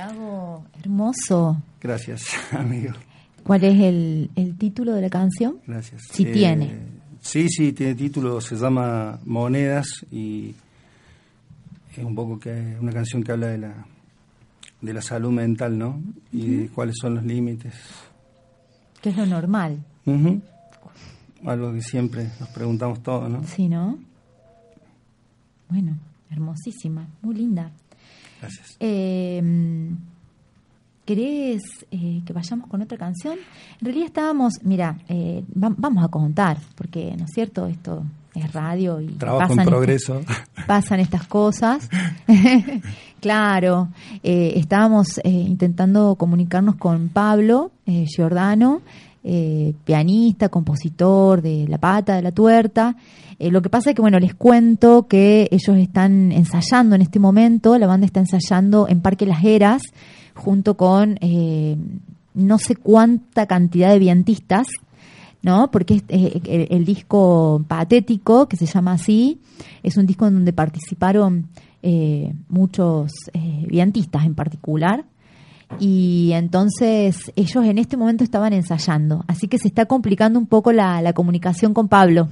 [0.01, 1.57] Bravo, hermoso.
[1.81, 2.93] Gracias, amigo.
[3.43, 5.57] ¿Cuál es el, el título de la canción?
[5.65, 6.03] Gracias.
[6.11, 6.77] Si Eh, tiene.
[7.19, 10.53] Sí, sí, tiene título, se llama Monedas y
[11.95, 13.73] es un poco que una canción que habla de la
[14.81, 15.99] de la salud mental, ¿no?
[16.31, 17.73] Y de cuáles son los límites.
[19.01, 19.83] Que es lo normal.
[21.43, 23.43] Algo que siempre nos preguntamos todos, ¿no?
[23.47, 23.97] ¿sí, no?
[25.69, 25.97] Bueno,
[26.29, 27.71] hermosísima, muy linda.
[28.41, 28.77] Gracias.
[28.79, 29.41] Eh,
[31.05, 33.37] ¿Querés eh, que vayamos con otra canción?
[33.79, 37.65] En realidad estábamos, mira, eh, va- vamos a contar, porque, ¿no es cierto?
[37.67, 38.03] Esto
[38.35, 40.21] es radio y Trabajo en pasan estas- progreso.
[40.67, 41.89] pasan estas cosas.
[43.21, 43.87] claro,
[44.21, 48.81] eh, estábamos eh, intentando comunicarnos con Pablo eh, Giordano,
[49.83, 52.95] pianista, compositor de La Pata, de la Tuerta.
[53.39, 57.19] Eh, lo que pasa es que, bueno, les cuento que ellos están ensayando en este
[57.19, 59.83] momento, la banda está ensayando en Parque Las Heras,
[60.33, 61.75] junto con eh,
[62.33, 64.67] no sé cuánta cantidad de vientistas,
[65.41, 65.69] ¿no?
[65.71, 69.39] Porque es, eh, el, disco patético, que se llama así,
[69.83, 71.47] es un disco en donde participaron
[71.83, 73.11] eh, muchos
[73.67, 75.05] vientistas en particular.
[75.79, 80.71] Y entonces ellos en este momento estaban ensayando, así que se está complicando un poco
[80.71, 82.29] la comunicación con Pablo.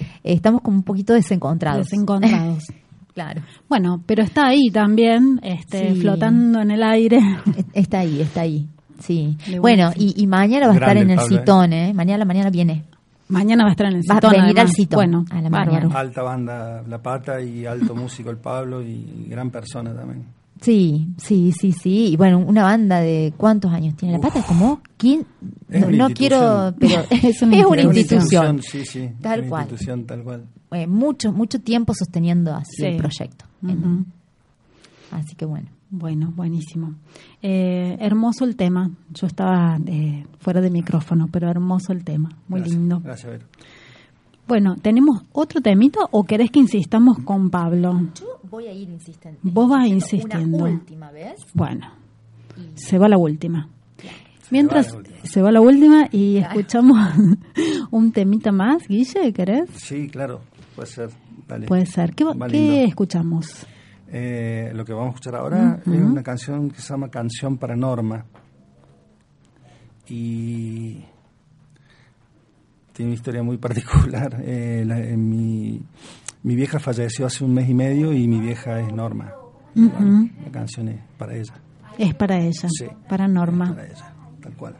[0.00, 1.86] Eh, estamos como un poquito desencontrados.
[1.86, 2.64] Desencontrados.
[3.14, 3.42] claro.
[3.68, 6.00] Bueno, pero está ahí también, este, Sí.
[6.00, 7.18] flotando en el aire.
[7.56, 8.66] Es- Está ahí, está ahí.
[9.00, 9.36] Sí.
[9.60, 11.38] Bueno, y, y mañana va a estar en el Pablo, ¿eh?
[11.38, 11.92] Citón, ¿eh?
[11.94, 12.84] Mañana, mañana viene.
[13.28, 14.68] Mañana va a estar en el Va a Citón, venir al.
[14.70, 15.90] Citón Bueno, a la mañana.
[15.98, 20.24] Alta banda La Pata y alto músico el Pablo y gran persona también.
[20.60, 22.08] Sí, sí, sí, sí.
[22.12, 25.26] Y bueno, una banda de cuántos años tiene la pata, como quién
[25.68, 28.62] Es no, una no quiero, pero es una, Es una institución.
[28.62, 29.10] Sí, sí.
[29.20, 29.62] Tal una cual.
[29.64, 30.44] institución tal cual.
[30.72, 32.84] Eh, mucho, mucho tiempo sosteniendo así Sí.
[32.86, 33.44] el proyecto.
[35.12, 35.68] Así que bueno.
[35.88, 36.94] Bueno, buenísimo.
[37.42, 38.90] Eh, hermoso el tema.
[39.14, 42.30] Yo estaba eh, fuera de micrófono, pero hermoso el tema.
[42.48, 43.00] Muy Gracias, lindo.
[43.04, 43.44] Gracias, Vero.
[44.46, 48.00] Bueno, ¿tenemos otro temito o querés que insistamos con Pablo?
[48.14, 49.38] Yo voy a ir insistente.
[49.42, 50.58] Vos vas insistiendo.
[50.58, 51.44] Una última vez.
[51.54, 51.88] Bueno,
[52.74, 53.68] se va la última.
[54.50, 56.50] Mientras se va la última y Claro.
[56.60, 56.98] escuchamos
[57.90, 59.68] un temita más, Guille, ¿querés?
[59.74, 60.42] Sí, claro,
[60.76, 61.10] puede ser.
[61.48, 61.66] Dale.
[61.66, 62.14] Puede ser.
[62.14, 63.66] ¿Qué, qué escuchamos?
[64.08, 67.74] Eh, lo que vamos a escuchar ahora es una canción que se llama Canción para
[67.74, 68.24] Norma.
[70.08, 71.04] Y
[72.96, 74.40] tiene una historia muy particular.
[74.44, 75.82] Eh, la- eh, mi,
[76.42, 79.32] mi vieja falleció hace un mes y medio y mi vieja es Norma.
[79.74, 80.30] Ujú.
[80.44, 81.54] La canción es para ella.
[81.98, 82.86] Es para ella, Sí.
[83.08, 83.68] para Norma.
[83.74, 84.76] Para ella, tal cual.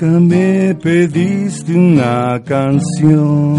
[0.00, 3.50] Nunca me pediste una canción,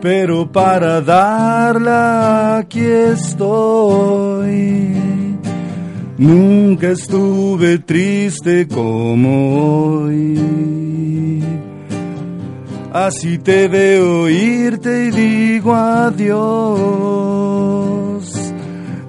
[0.00, 4.52] pero para darla aquí estoy.
[6.16, 11.42] Nunca estuve triste como hoy.
[12.92, 17.02] Así te veo irte y digo adiós.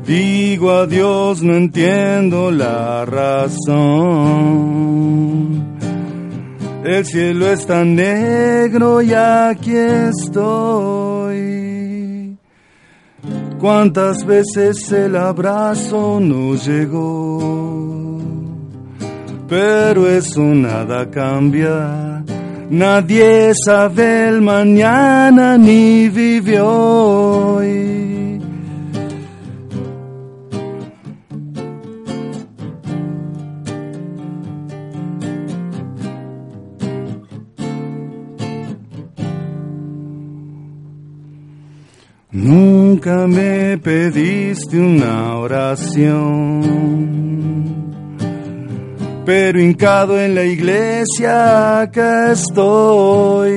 [0.05, 3.83] Digo adiós, no entiendo la razón.
[6.83, 11.63] El cielo es tan negro y aquí estoy.
[13.57, 18.19] Cuántas veces el abrazo no llegó,
[19.47, 22.25] pero eso nada cambia.
[22.69, 28.22] Nadie sabe el mañana ni vivió hoy.
[42.33, 46.63] Nunca me pediste una oración,
[49.23, 53.53] pero hincado en la iglesia acá estoy.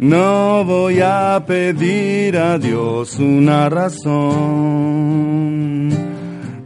[0.00, 4.28] No voy a pedir a Dios una razón.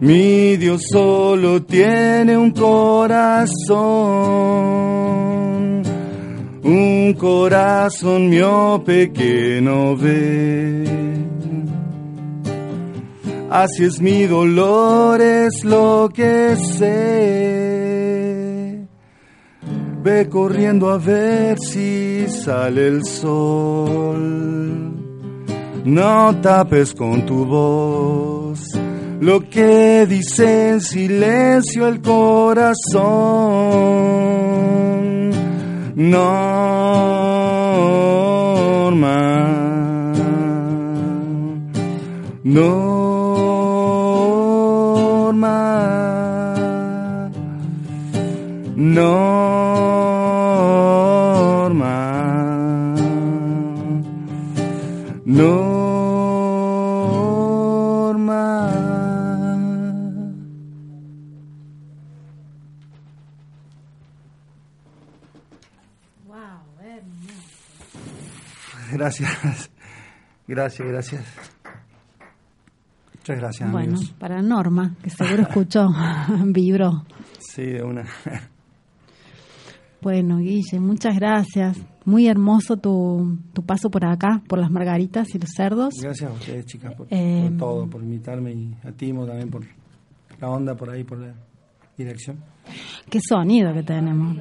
[0.01, 4.27] Mi Dios solo tiene un corazón
[6.67, 10.85] un corazón miope que no ve.
[13.51, 18.07] Así es mi dolor, es lo que sé.
[20.03, 24.93] Ve corriendo a ver si sale el sol.
[25.85, 28.61] No tapes con tu voz
[29.21, 33.07] lo que dice en silencio el corazón.
[35.99, 36.27] Norma,
[42.45, 43.47] Norma,
[48.77, 49.47] Norma,
[55.25, 55.66] Norma.
[69.07, 69.71] Gracias.
[70.49, 71.25] Gracias, gracias.
[73.15, 74.15] Muchas gracias, Bueno, amigos.
[74.19, 75.89] para Norma, que seguro escuchó,
[76.47, 77.05] vibró.
[77.39, 78.05] Sí, de una.
[80.03, 81.79] Bueno, Guille, muchas gracias.
[82.05, 85.95] Muy hermoso tu, tu paso por acá, por las margaritas y los cerdos.
[86.01, 89.65] Gracias a ustedes, chicas, por, Eh, por todo, por invitarme y a Timo también por
[90.41, 91.33] la onda por ahí, por la
[91.97, 92.39] dirección.
[93.11, 94.37] Qué sonido que tenemos.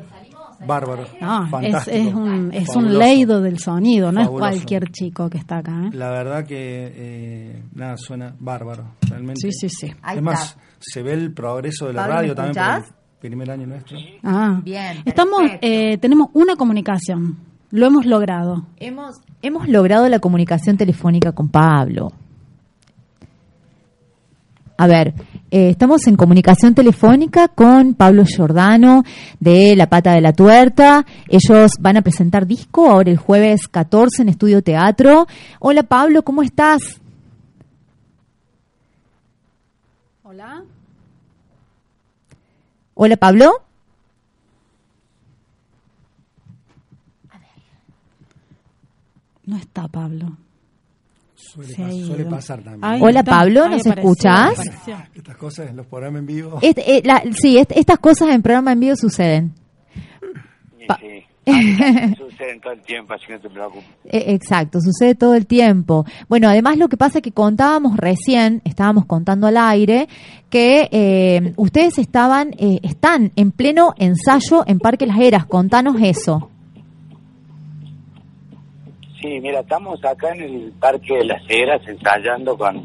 [0.65, 1.05] Bárbaro.
[1.21, 4.45] No, es, un, es un leido del sonido, no Fabuloso.
[4.47, 5.85] es cualquier chico que está acá.
[5.85, 5.89] ¿eh?
[5.93, 9.41] La verdad que, eh, nada, suena bárbaro, realmente.
[9.41, 9.93] Sí, sí, sí.
[10.01, 10.61] Ahí es más, está.
[10.79, 12.95] se ve el progreso de la Pablo, ¿me radio también por escuchás?
[13.21, 13.97] el primer año nuestro.
[14.23, 17.37] Ah, Bien, Estamos, eh, tenemos una comunicación.
[17.71, 18.67] Lo hemos logrado.
[18.77, 22.11] Hemos, hemos logrado la comunicación telefónica con Pablo.
[24.77, 25.13] A ver,
[25.51, 29.03] eh, estamos en comunicación telefónica con Pablo Giordano
[29.39, 31.05] de La Pata de la Tuerta.
[31.29, 35.27] Ellos van a presentar disco ahora el jueves 14 en Estudio Teatro.
[35.59, 36.99] Hola Pablo, ¿cómo estás?
[40.23, 40.63] Hola.
[42.95, 43.61] Hola Pablo.
[49.45, 50.37] No está Pablo.
[51.55, 53.01] Suele, pas- pasar también.
[53.01, 54.59] Hola, está, Pablo, ¿nos apareció, escuchás?
[54.59, 54.97] apareció.
[55.15, 56.59] Estas cosas en los programas en vivo.
[56.61, 59.53] Este, eh, la- sí, est- estas cosas en programa en vivo suceden.
[60.87, 61.07] Pa- sí.
[61.47, 61.51] Ah,
[62.17, 63.85] Suceden todo el tiempo, así que no te preocupes.
[64.05, 66.03] Eh, Exacto, sucede todo el tiempo.
[66.27, 70.07] Bueno, además lo que pasa es que contábamos recién, estábamos contando al aire,
[70.49, 75.45] que eh, ustedes estaban, eh, están en pleno ensayo en Parque Las Heras.
[75.45, 76.49] Contanos eso.
[79.25, 82.83] Sí, mira, estamos acá en el Parque de las Heras ensayando con,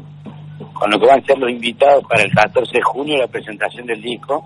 [0.73, 3.85] con lo que van a ser los invitados para el 14 de junio, la presentación
[3.85, 4.43] del disco.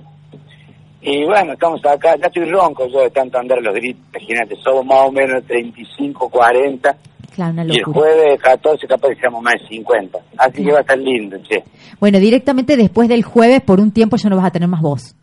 [1.02, 4.86] Y bueno, estamos acá, ya estoy ronco yo de tanto andar los gritos, imagínate, somos
[4.86, 6.98] más o menos 35, 40,
[7.34, 8.00] Claro, una y el locura.
[8.00, 10.20] jueves 14 capaz que seamos más de 50.
[10.38, 11.64] Así que va a estar lindo, che.
[12.00, 15.16] Bueno, directamente después del jueves, por un tiempo ya no vas a tener más voz.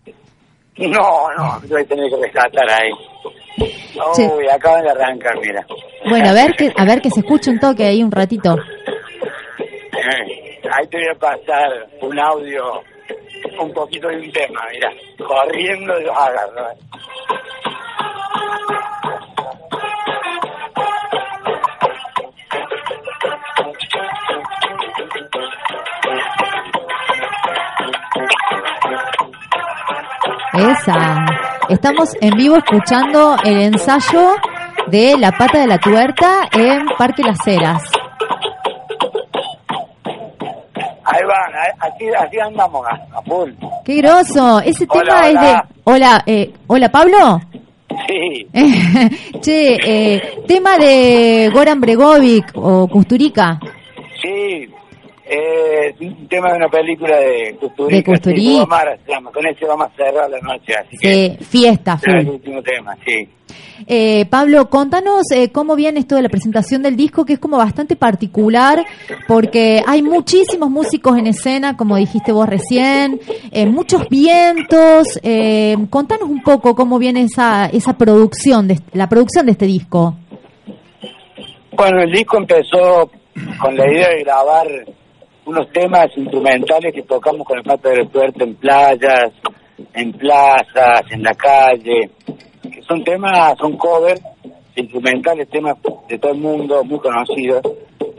[0.79, 0.89] No,
[1.37, 2.91] no, yo voy a tener que rescatar ahí.
[4.17, 4.27] Che.
[4.27, 5.65] Uy, acaban de arrancar, mira.
[6.09, 8.57] Bueno, a ver que, a ver que se escuche un toque ahí un ratito.
[9.59, 12.83] Eh, Ahí te voy a pasar un audio,
[13.61, 16.71] un poquito de un tema, mira, corriendo y los agarro.
[16.71, 16.77] eh.
[30.55, 31.25] Esa.
[31.69, 34.35] Estamos en vivo escuchando el ensayo
[34.89, 37.83] de La Pata de la Tuerta en Parque Las Heras.
[41.05, 43.51] Ahí van, así, así andamos a, a full.
[43.85, 44.61] ¡Qué groso!
[44.61, 45.39] Ese Hola, tema es de...
[45.41, 45.67] hola.
[45.85, 47.41] Hola, eh, hola Pablo.
[48.09, 48.47] Sí,
[49.41, 53.59] che, eh, tema de Goran Bregovic o Kusturica.
[54.23, 54.69] sí.
[55.35, 58.13] Eh, un tema de una película de Custurica.
[58.13, 58.37] De.
[58.37, 58.67] Sí,
[59.09, 59.31] llama.
[59.33, 61.25] Con ese vamos a cerrar la noche, así que...
[61.25, 63.27] Eh, fiesta, el último tema, sí.
[63.87, 67.57] Eh, Pablo, contanos eh, cómo viene esto de la presentación del disco, que es como
[67.57, 68.85] bastante particular,
[69.27, 73.19] porque hay muchísimos músicos en escena, como dijiste vos recién,
[73.51, 75.19] eh, muchos vientos.
[75.23, 80.15] eh, contanos un poco cómo viene esa, esa producción, de, la producción de este disco.
[81.73, 83.11] Bueno, el disco empezó
[83.59, 84.67] con la idea de grabar
[85.45, 89.33] unos temas instrumentales que tocamos con el Pato de Tuerto en playas,
[89.95, 92.11] en plazas, en la calle,
[92.63, 94.21] que son temas, son covers
[94.77, 95.77] instrumentales, temas
[96.09, 97.63] de todo el mundo, muy conocidos,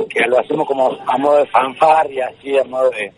[0.09, 3.11] que lo hacemos como a modo de fanfarria, así a modo de,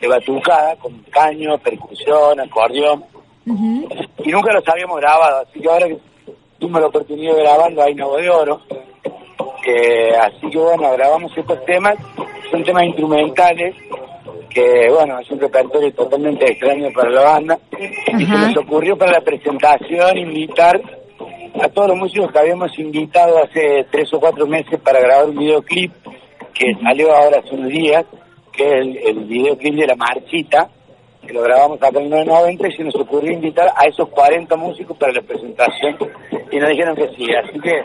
[0.00, 3.04] de batucada, con caño, percusión, acordeón,
[3.46, 5.98] y nunca los habíamos grabado, así que ahora que
[6.58, 8.60] tuvimos la oportunidad de grabarlo hay Nuevo de Oro,
[9.62, 11.96] que así que bueno, grabamos estos temas,
[12.54, 13.74] son temas instrumentales,
[14.48, 17.58] que bueno, es un repertorio totalmente extraño para la banda,
[18.16, 20.80] y se nos ocurrió para la presentación invitar
[21.60, 25.36] a todos los músicos que habíamos invitado hace tres o cuatro meses para grabar un
[25.36, 25.92] videoclip,
[26.52, 28.04] que salió ahora hace unos días,
[28.52, 30.68] que es el, el videoclip de La Marchita,
[31.26, 34.96] que lo grabamos acá en 990 y se nos ocurrió invitar a esos 40 músicos
[34.96, 35.96] para la presentación
[36.52, 37.82] y nos dijeron que sí, así que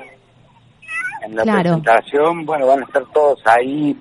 [1.25, 1.59] en la Claro.
[1.61, 3.95] presentación, bueno, van a estar todos ahí,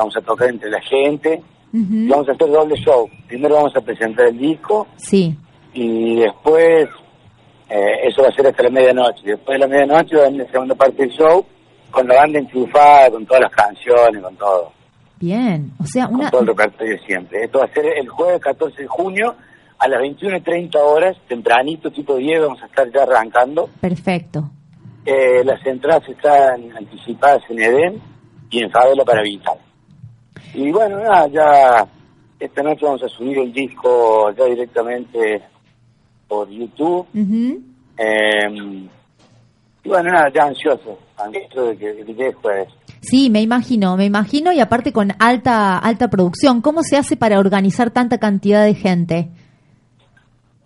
[0.00, 1.42] vamos a tocar entre la gente
[1.72, 3.08] y vamos a hacer doble show.
[3.28, 5.36] Primero vamos a presentar el disco Sí.
[5.72, 6.88] y después
[7.68, 9.22] eh, eso va a ser hasta la medianoche.
[9.24, 11.44] Después de la medianoche va a venir la segunda parte del show
[11.90, 14.72] con la banda enchufada, con todas las canciones, con todo,
[15.20, 15.70] Bien.
[15.78, 16.30] O sea, con una...
[16.30, 17.44] todo el repertorio de siempre.
[17.44, 19.34] Esto va a ser el jueves 14 de junio
[19.78, 23.68] a las 21.30 horas, tempranito, tipo 10, vamos a estar ya arrancando.
[23.80, 24.50] Perfecto.
[25.04, 28.02] Eh, las entradas están anticipadas en Edén
[28.50, 29.56] y en Favela para Vital.
[30.54, 31.86] Y bueno, nada, ya
[32.38, 35.42] esta noche vamos a subir el disco ya directamente
[36.26, 37.06] por YouTube.
[37.98, 38.88] Eh,
[39.82, 42.68] y bueno, nada, ya ansioso, ansioso de que, de que jueves.
[43.00, 46.60] Sí, me imagino, me imagino y aparte con alta alta producción.
[46.60, 49.30] ¿Cómo se hace para organizar tanta cantidad de gente?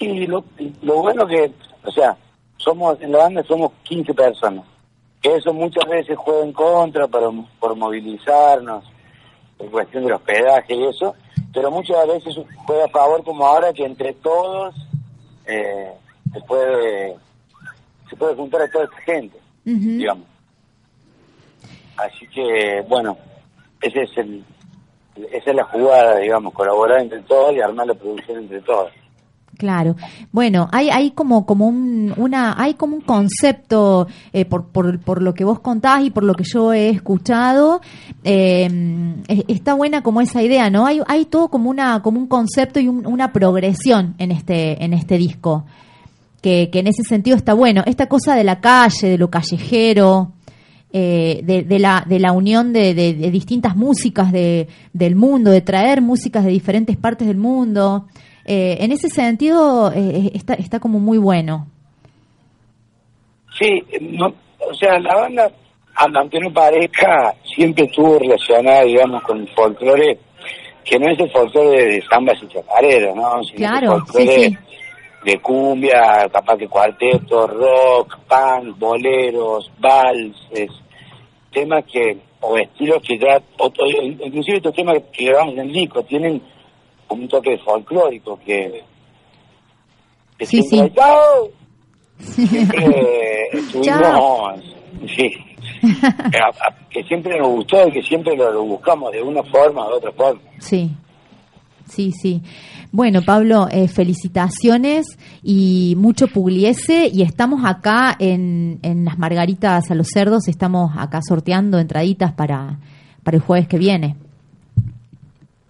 [0.00, 0.44] Y lo,
[0.82, 1.52] lo bueno que,
[1.84, 2.16] o sea,
[2.56, 4.64] somos en la banda somos 15 personas.
[5.22, 7.28] Que eso muchas veces juega en contra para,
[7.60, 8.84] por movilizarnos,
[9.58, 11.14] en cuestión del hospedaje y eso,
[11.52, 12.36] pero muchas veces
[12.66, 14.74] juega a favor como ahora que entre todos
[15.46, 15.92] eh,
[16.32, 17.16] se puede
[18.08, 20.26] se puede juntar a toda esta gente, digamos.
[21.96, 23.16] Así que, bueno,
[23.80, 24.44] ese es el,
[25.30, 28.92] esa es la jugada, digamos, colaborar entre todos y armar la producción entre todos.
[29.56, 29.94] Claro.
[30.32, 35.22] Bueno, hay, hay como, como un, una, hay como un concepto, eh, por, por, por
[35.22, 37.80] lo que vos contás y por lo que yo he escuchado,
[39.28, 40.86] es- está buena como esa idea, ¿no?
[40.86, 44.92] Hay, hay todo como una, como un concepto y un- una progresión en este, en
[44.92, 45.64] este disco.
[46.42, 47.82] Que, que en ese sentido está bueno.
[47.86, 50.32] Esta cosa de la calle, de lo callejero,
[50.92, 55.50] eh, de, de la, de la unión de, de- de distintas músicas de, del mundo,
[55.50, 58.06] de traer músicas de diferentes partes del mundo.
[58.46, 61.66] Eh, en ese sentido eh, está, está como muy bueno.
[63.58, 64.26] Sí, no,
[64.68, 65.50] o sea, la banda,
[65.96, 70.18] aunque no parezca, siempre estuvo relacionada, digamos, con el folclore,
[70.84, 73.42] que no es el folclore de zambas y chacareros, ¿no?
[73.44, 74.58] Sino Claro, el folclore sí, sí.
[75.24, 80.70] de cumbia, capaz que cuarteto, rock, punk, boleros, valses,
[81.52, 83.72] temas que, o estilos que ya, o-
[84.26, 86.42] inclusive estos temas que llevamos en el disco, tienen
[87.08, 88.82] un toque folclórico que...
[90.38, 90.94] que Sí, siempre sí.
[90.96, 91.50] ¡Chao!
[92.18, 94.60] siempre estuvimos,
[95.14, 95.30] sí,
[96.90, 99.96] que siempre nos gustó y que siempre lo, lo buscamos de una forma o de
[99.96, 100.40] otra forma.
[100.58, 100.90] Sí,
[101.88, 102.42] sí, sí.
[102.92, 107.08] Bueno, Pablo, eh, felicitaciones y mucho pugliese.
[107.12, 112.78] Y estamos acá en, en las Margaritas a los Cerdos, estamos acá sorteando entraditas para,
[113.24, 114.14] para el jueves que viene.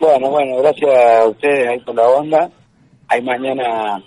[0.04, 2.50] Bueno, bueno, gracias a ustedes ahí por la onda.
[3.08, 4.02] Ahí mañana,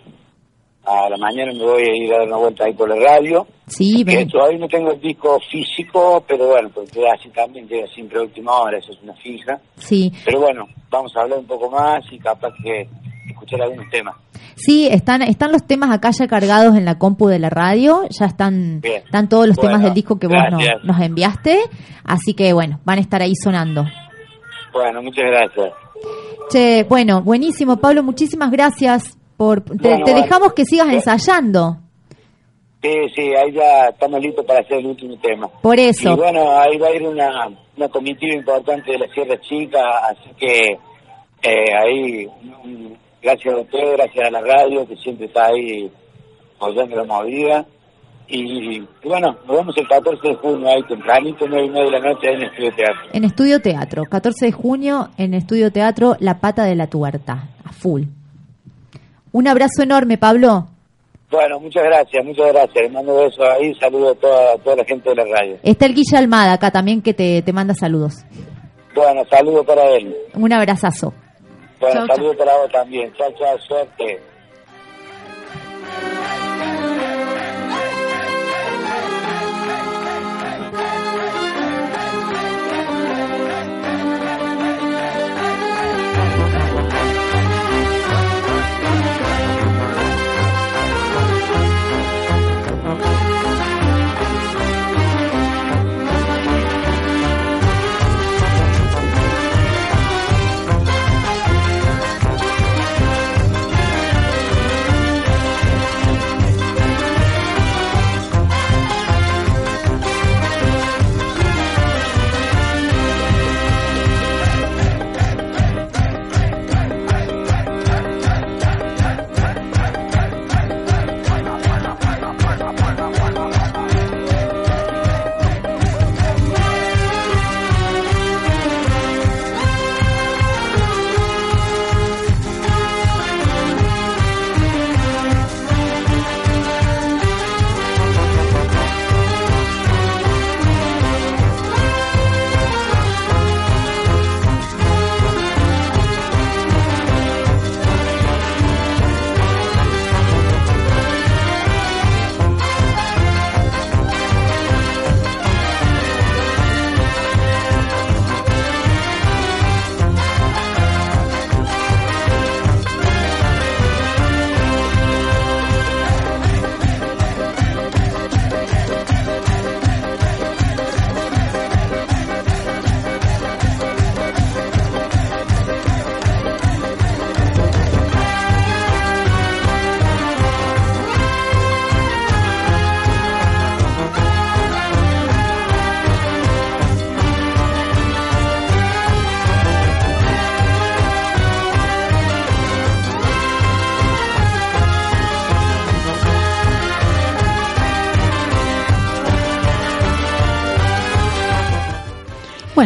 [0.85, 3.47] a la mañana me voy a ir a dar una vuelta ahí por la radio.
[3.67, 4.27] Sí, ven.
[4.29, 8.53] todavía no tengo el disco físico, pero bueno, porque así también llega siempre a última
[8.59, 9.59] hora, eso es una fija.
[9.77, 12.87] Sí, Pero bueno, vamos a hablar un poco más y capaz que
[13.29, 14.15] escuchar algunos temas.
[14.55, 18.25] sí, están, están los temas acá ya cargados en la compu de la radio, ya
[18.25, 19.03] están, Bien.
[19.03, 21.59] están todos los Bueno, temas del disco que vos nos, nos enviaste,
[22.05, 23.85] así que bueno, van a estar ahí sonando.
[24.73, 25.73] Bueno, muchas gracias.
[26.49, 29.61] Che, bueno, buenísimo, Pablo, muchísimas gracias por...
[29.61, 30.24] Te, Bueno, te vale.
[30.24, 31.78] dejamos que sigas ensayando,
[32.82, 35.48] Sí, sí, ahí ya estamos listos para hacer el último tema.
[35.61, 36.14] por eso.
[36.14, 40.30] Y bueno, ahí va a ir una, una comitiva importante de la Sierra Chica, así
[40.38, 40.78] que
[41.41, 42.28] eh, ahí,
[42.64, 45.91] mm, gracias a ustedes, gracias a la radio que siempre está ahí
[46.57, 47.65] apoyando la movida.
[48.27, 51.91] Y, y bueno, nos vemos el 14 de junio ahí tempranito, 9 y media de
[51.91, 53.01] la noche en Estudio Teatro.
[53.13, 57.71] En Estudio Teatro, 14 de junio, en Estudio Teatro, La Pata de la Tuerta, a
[57.71, 58.03] full.
[59.31, 60.67] Un abrazo enorme, Pablo.
[61.29, 62.83] Bueno, muchas gracias, muchas gracias.
[62.83, 65.57] Les mando besos ahí, saludo a toda, a toda la gente de la radio.
[65.61, 68.25] Está el Guilla Almada acá también que te, te manda saludos.
[68.95, 70.15] Bueno, saludo para él.
[70.33, 71.13] Un abrazazo.
[71.79, 73.13] Bueno, Chau, saludo para vos también.
[73.13, 74.19] Chao, chao, suerte.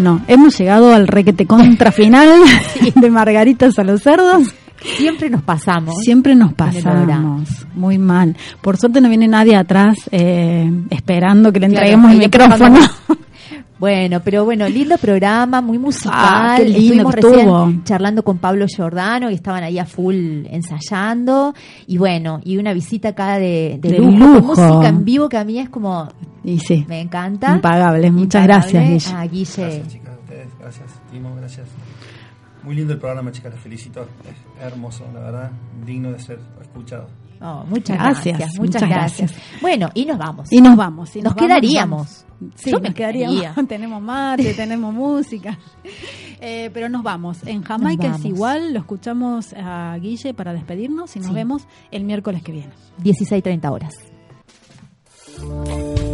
[0.01, 2.27] Bueno, hemos llegado al requete contra final
[2.95, 4.47] de Margaritas a los cerdos.
[4.97, 5.99] Siempre nos pasamos.
[5.99, 8.35] Siempre nos pasamos muy mal.
[8.63, 12.79] Por suerte no viene nadie atrás eh, esperando que le entreguemos el micrófono.
[13.77, 16.13] Bueno, pero bueno, lindo programa, muy musical.
[16.13, 17.73] Ah, qué lindo Estuvimos recién estuvo.
[17.83, 21.55] charlando con Pablo Giordano y estaban ahí a full ensayando.
[21.87, 24.39] Y bueno, y una visita acá de, de De lujo.
[24.41, 26.07] música en vivo que a mí es como,
[26.43, 27.53] Y sí, me encanta.
[27.55, 28.09] impagable.
[28.11, 28.71] Muchas Impagable.
[28.71, 29.17] gracias, Guille.
[29.17, 29.61] A Guille.
[29.63, 30.47] Gracias, chicas, a ustedes.
[30.59, 31.67] Gracias, Timo, gracias.
[32.63, 34.01] Muy lindo el programa, chicas, las felicito.
[34.01, 35.51] Es hermoso, la verdad,
[35.85, 37.07] digno de ser escuchado.
[37.43, 39.33] Oh, muchas Gracias, gracias, muchas, muchas gracias.
[39.61, 40.51] Bueno, y nos vamos.
[40.51, 41.15] Y nos vamos.
[41.15, 42.25] y Nos vamos, quedaríamos.
[42.39, 42.53] vamos.
[42.55, 43.35] Sí, Yo nos me quedaríamos.
[43.41, 43.63] quedaría.
[43.67, 45.57] tenemos mate, tenemos música.
[46.39, 47.39] Eh, pero nos vamos.
[47.47, 48.73] En Jamaica es igual.
[48.73, 51.33] Lo escuchamos a Guille para despedirnos y nos Sí.
[51.33, 52.73] vemos el miércoles que viene.
[53.03, 53.95] 16.30 horas.
[55.39, 56.10] Thank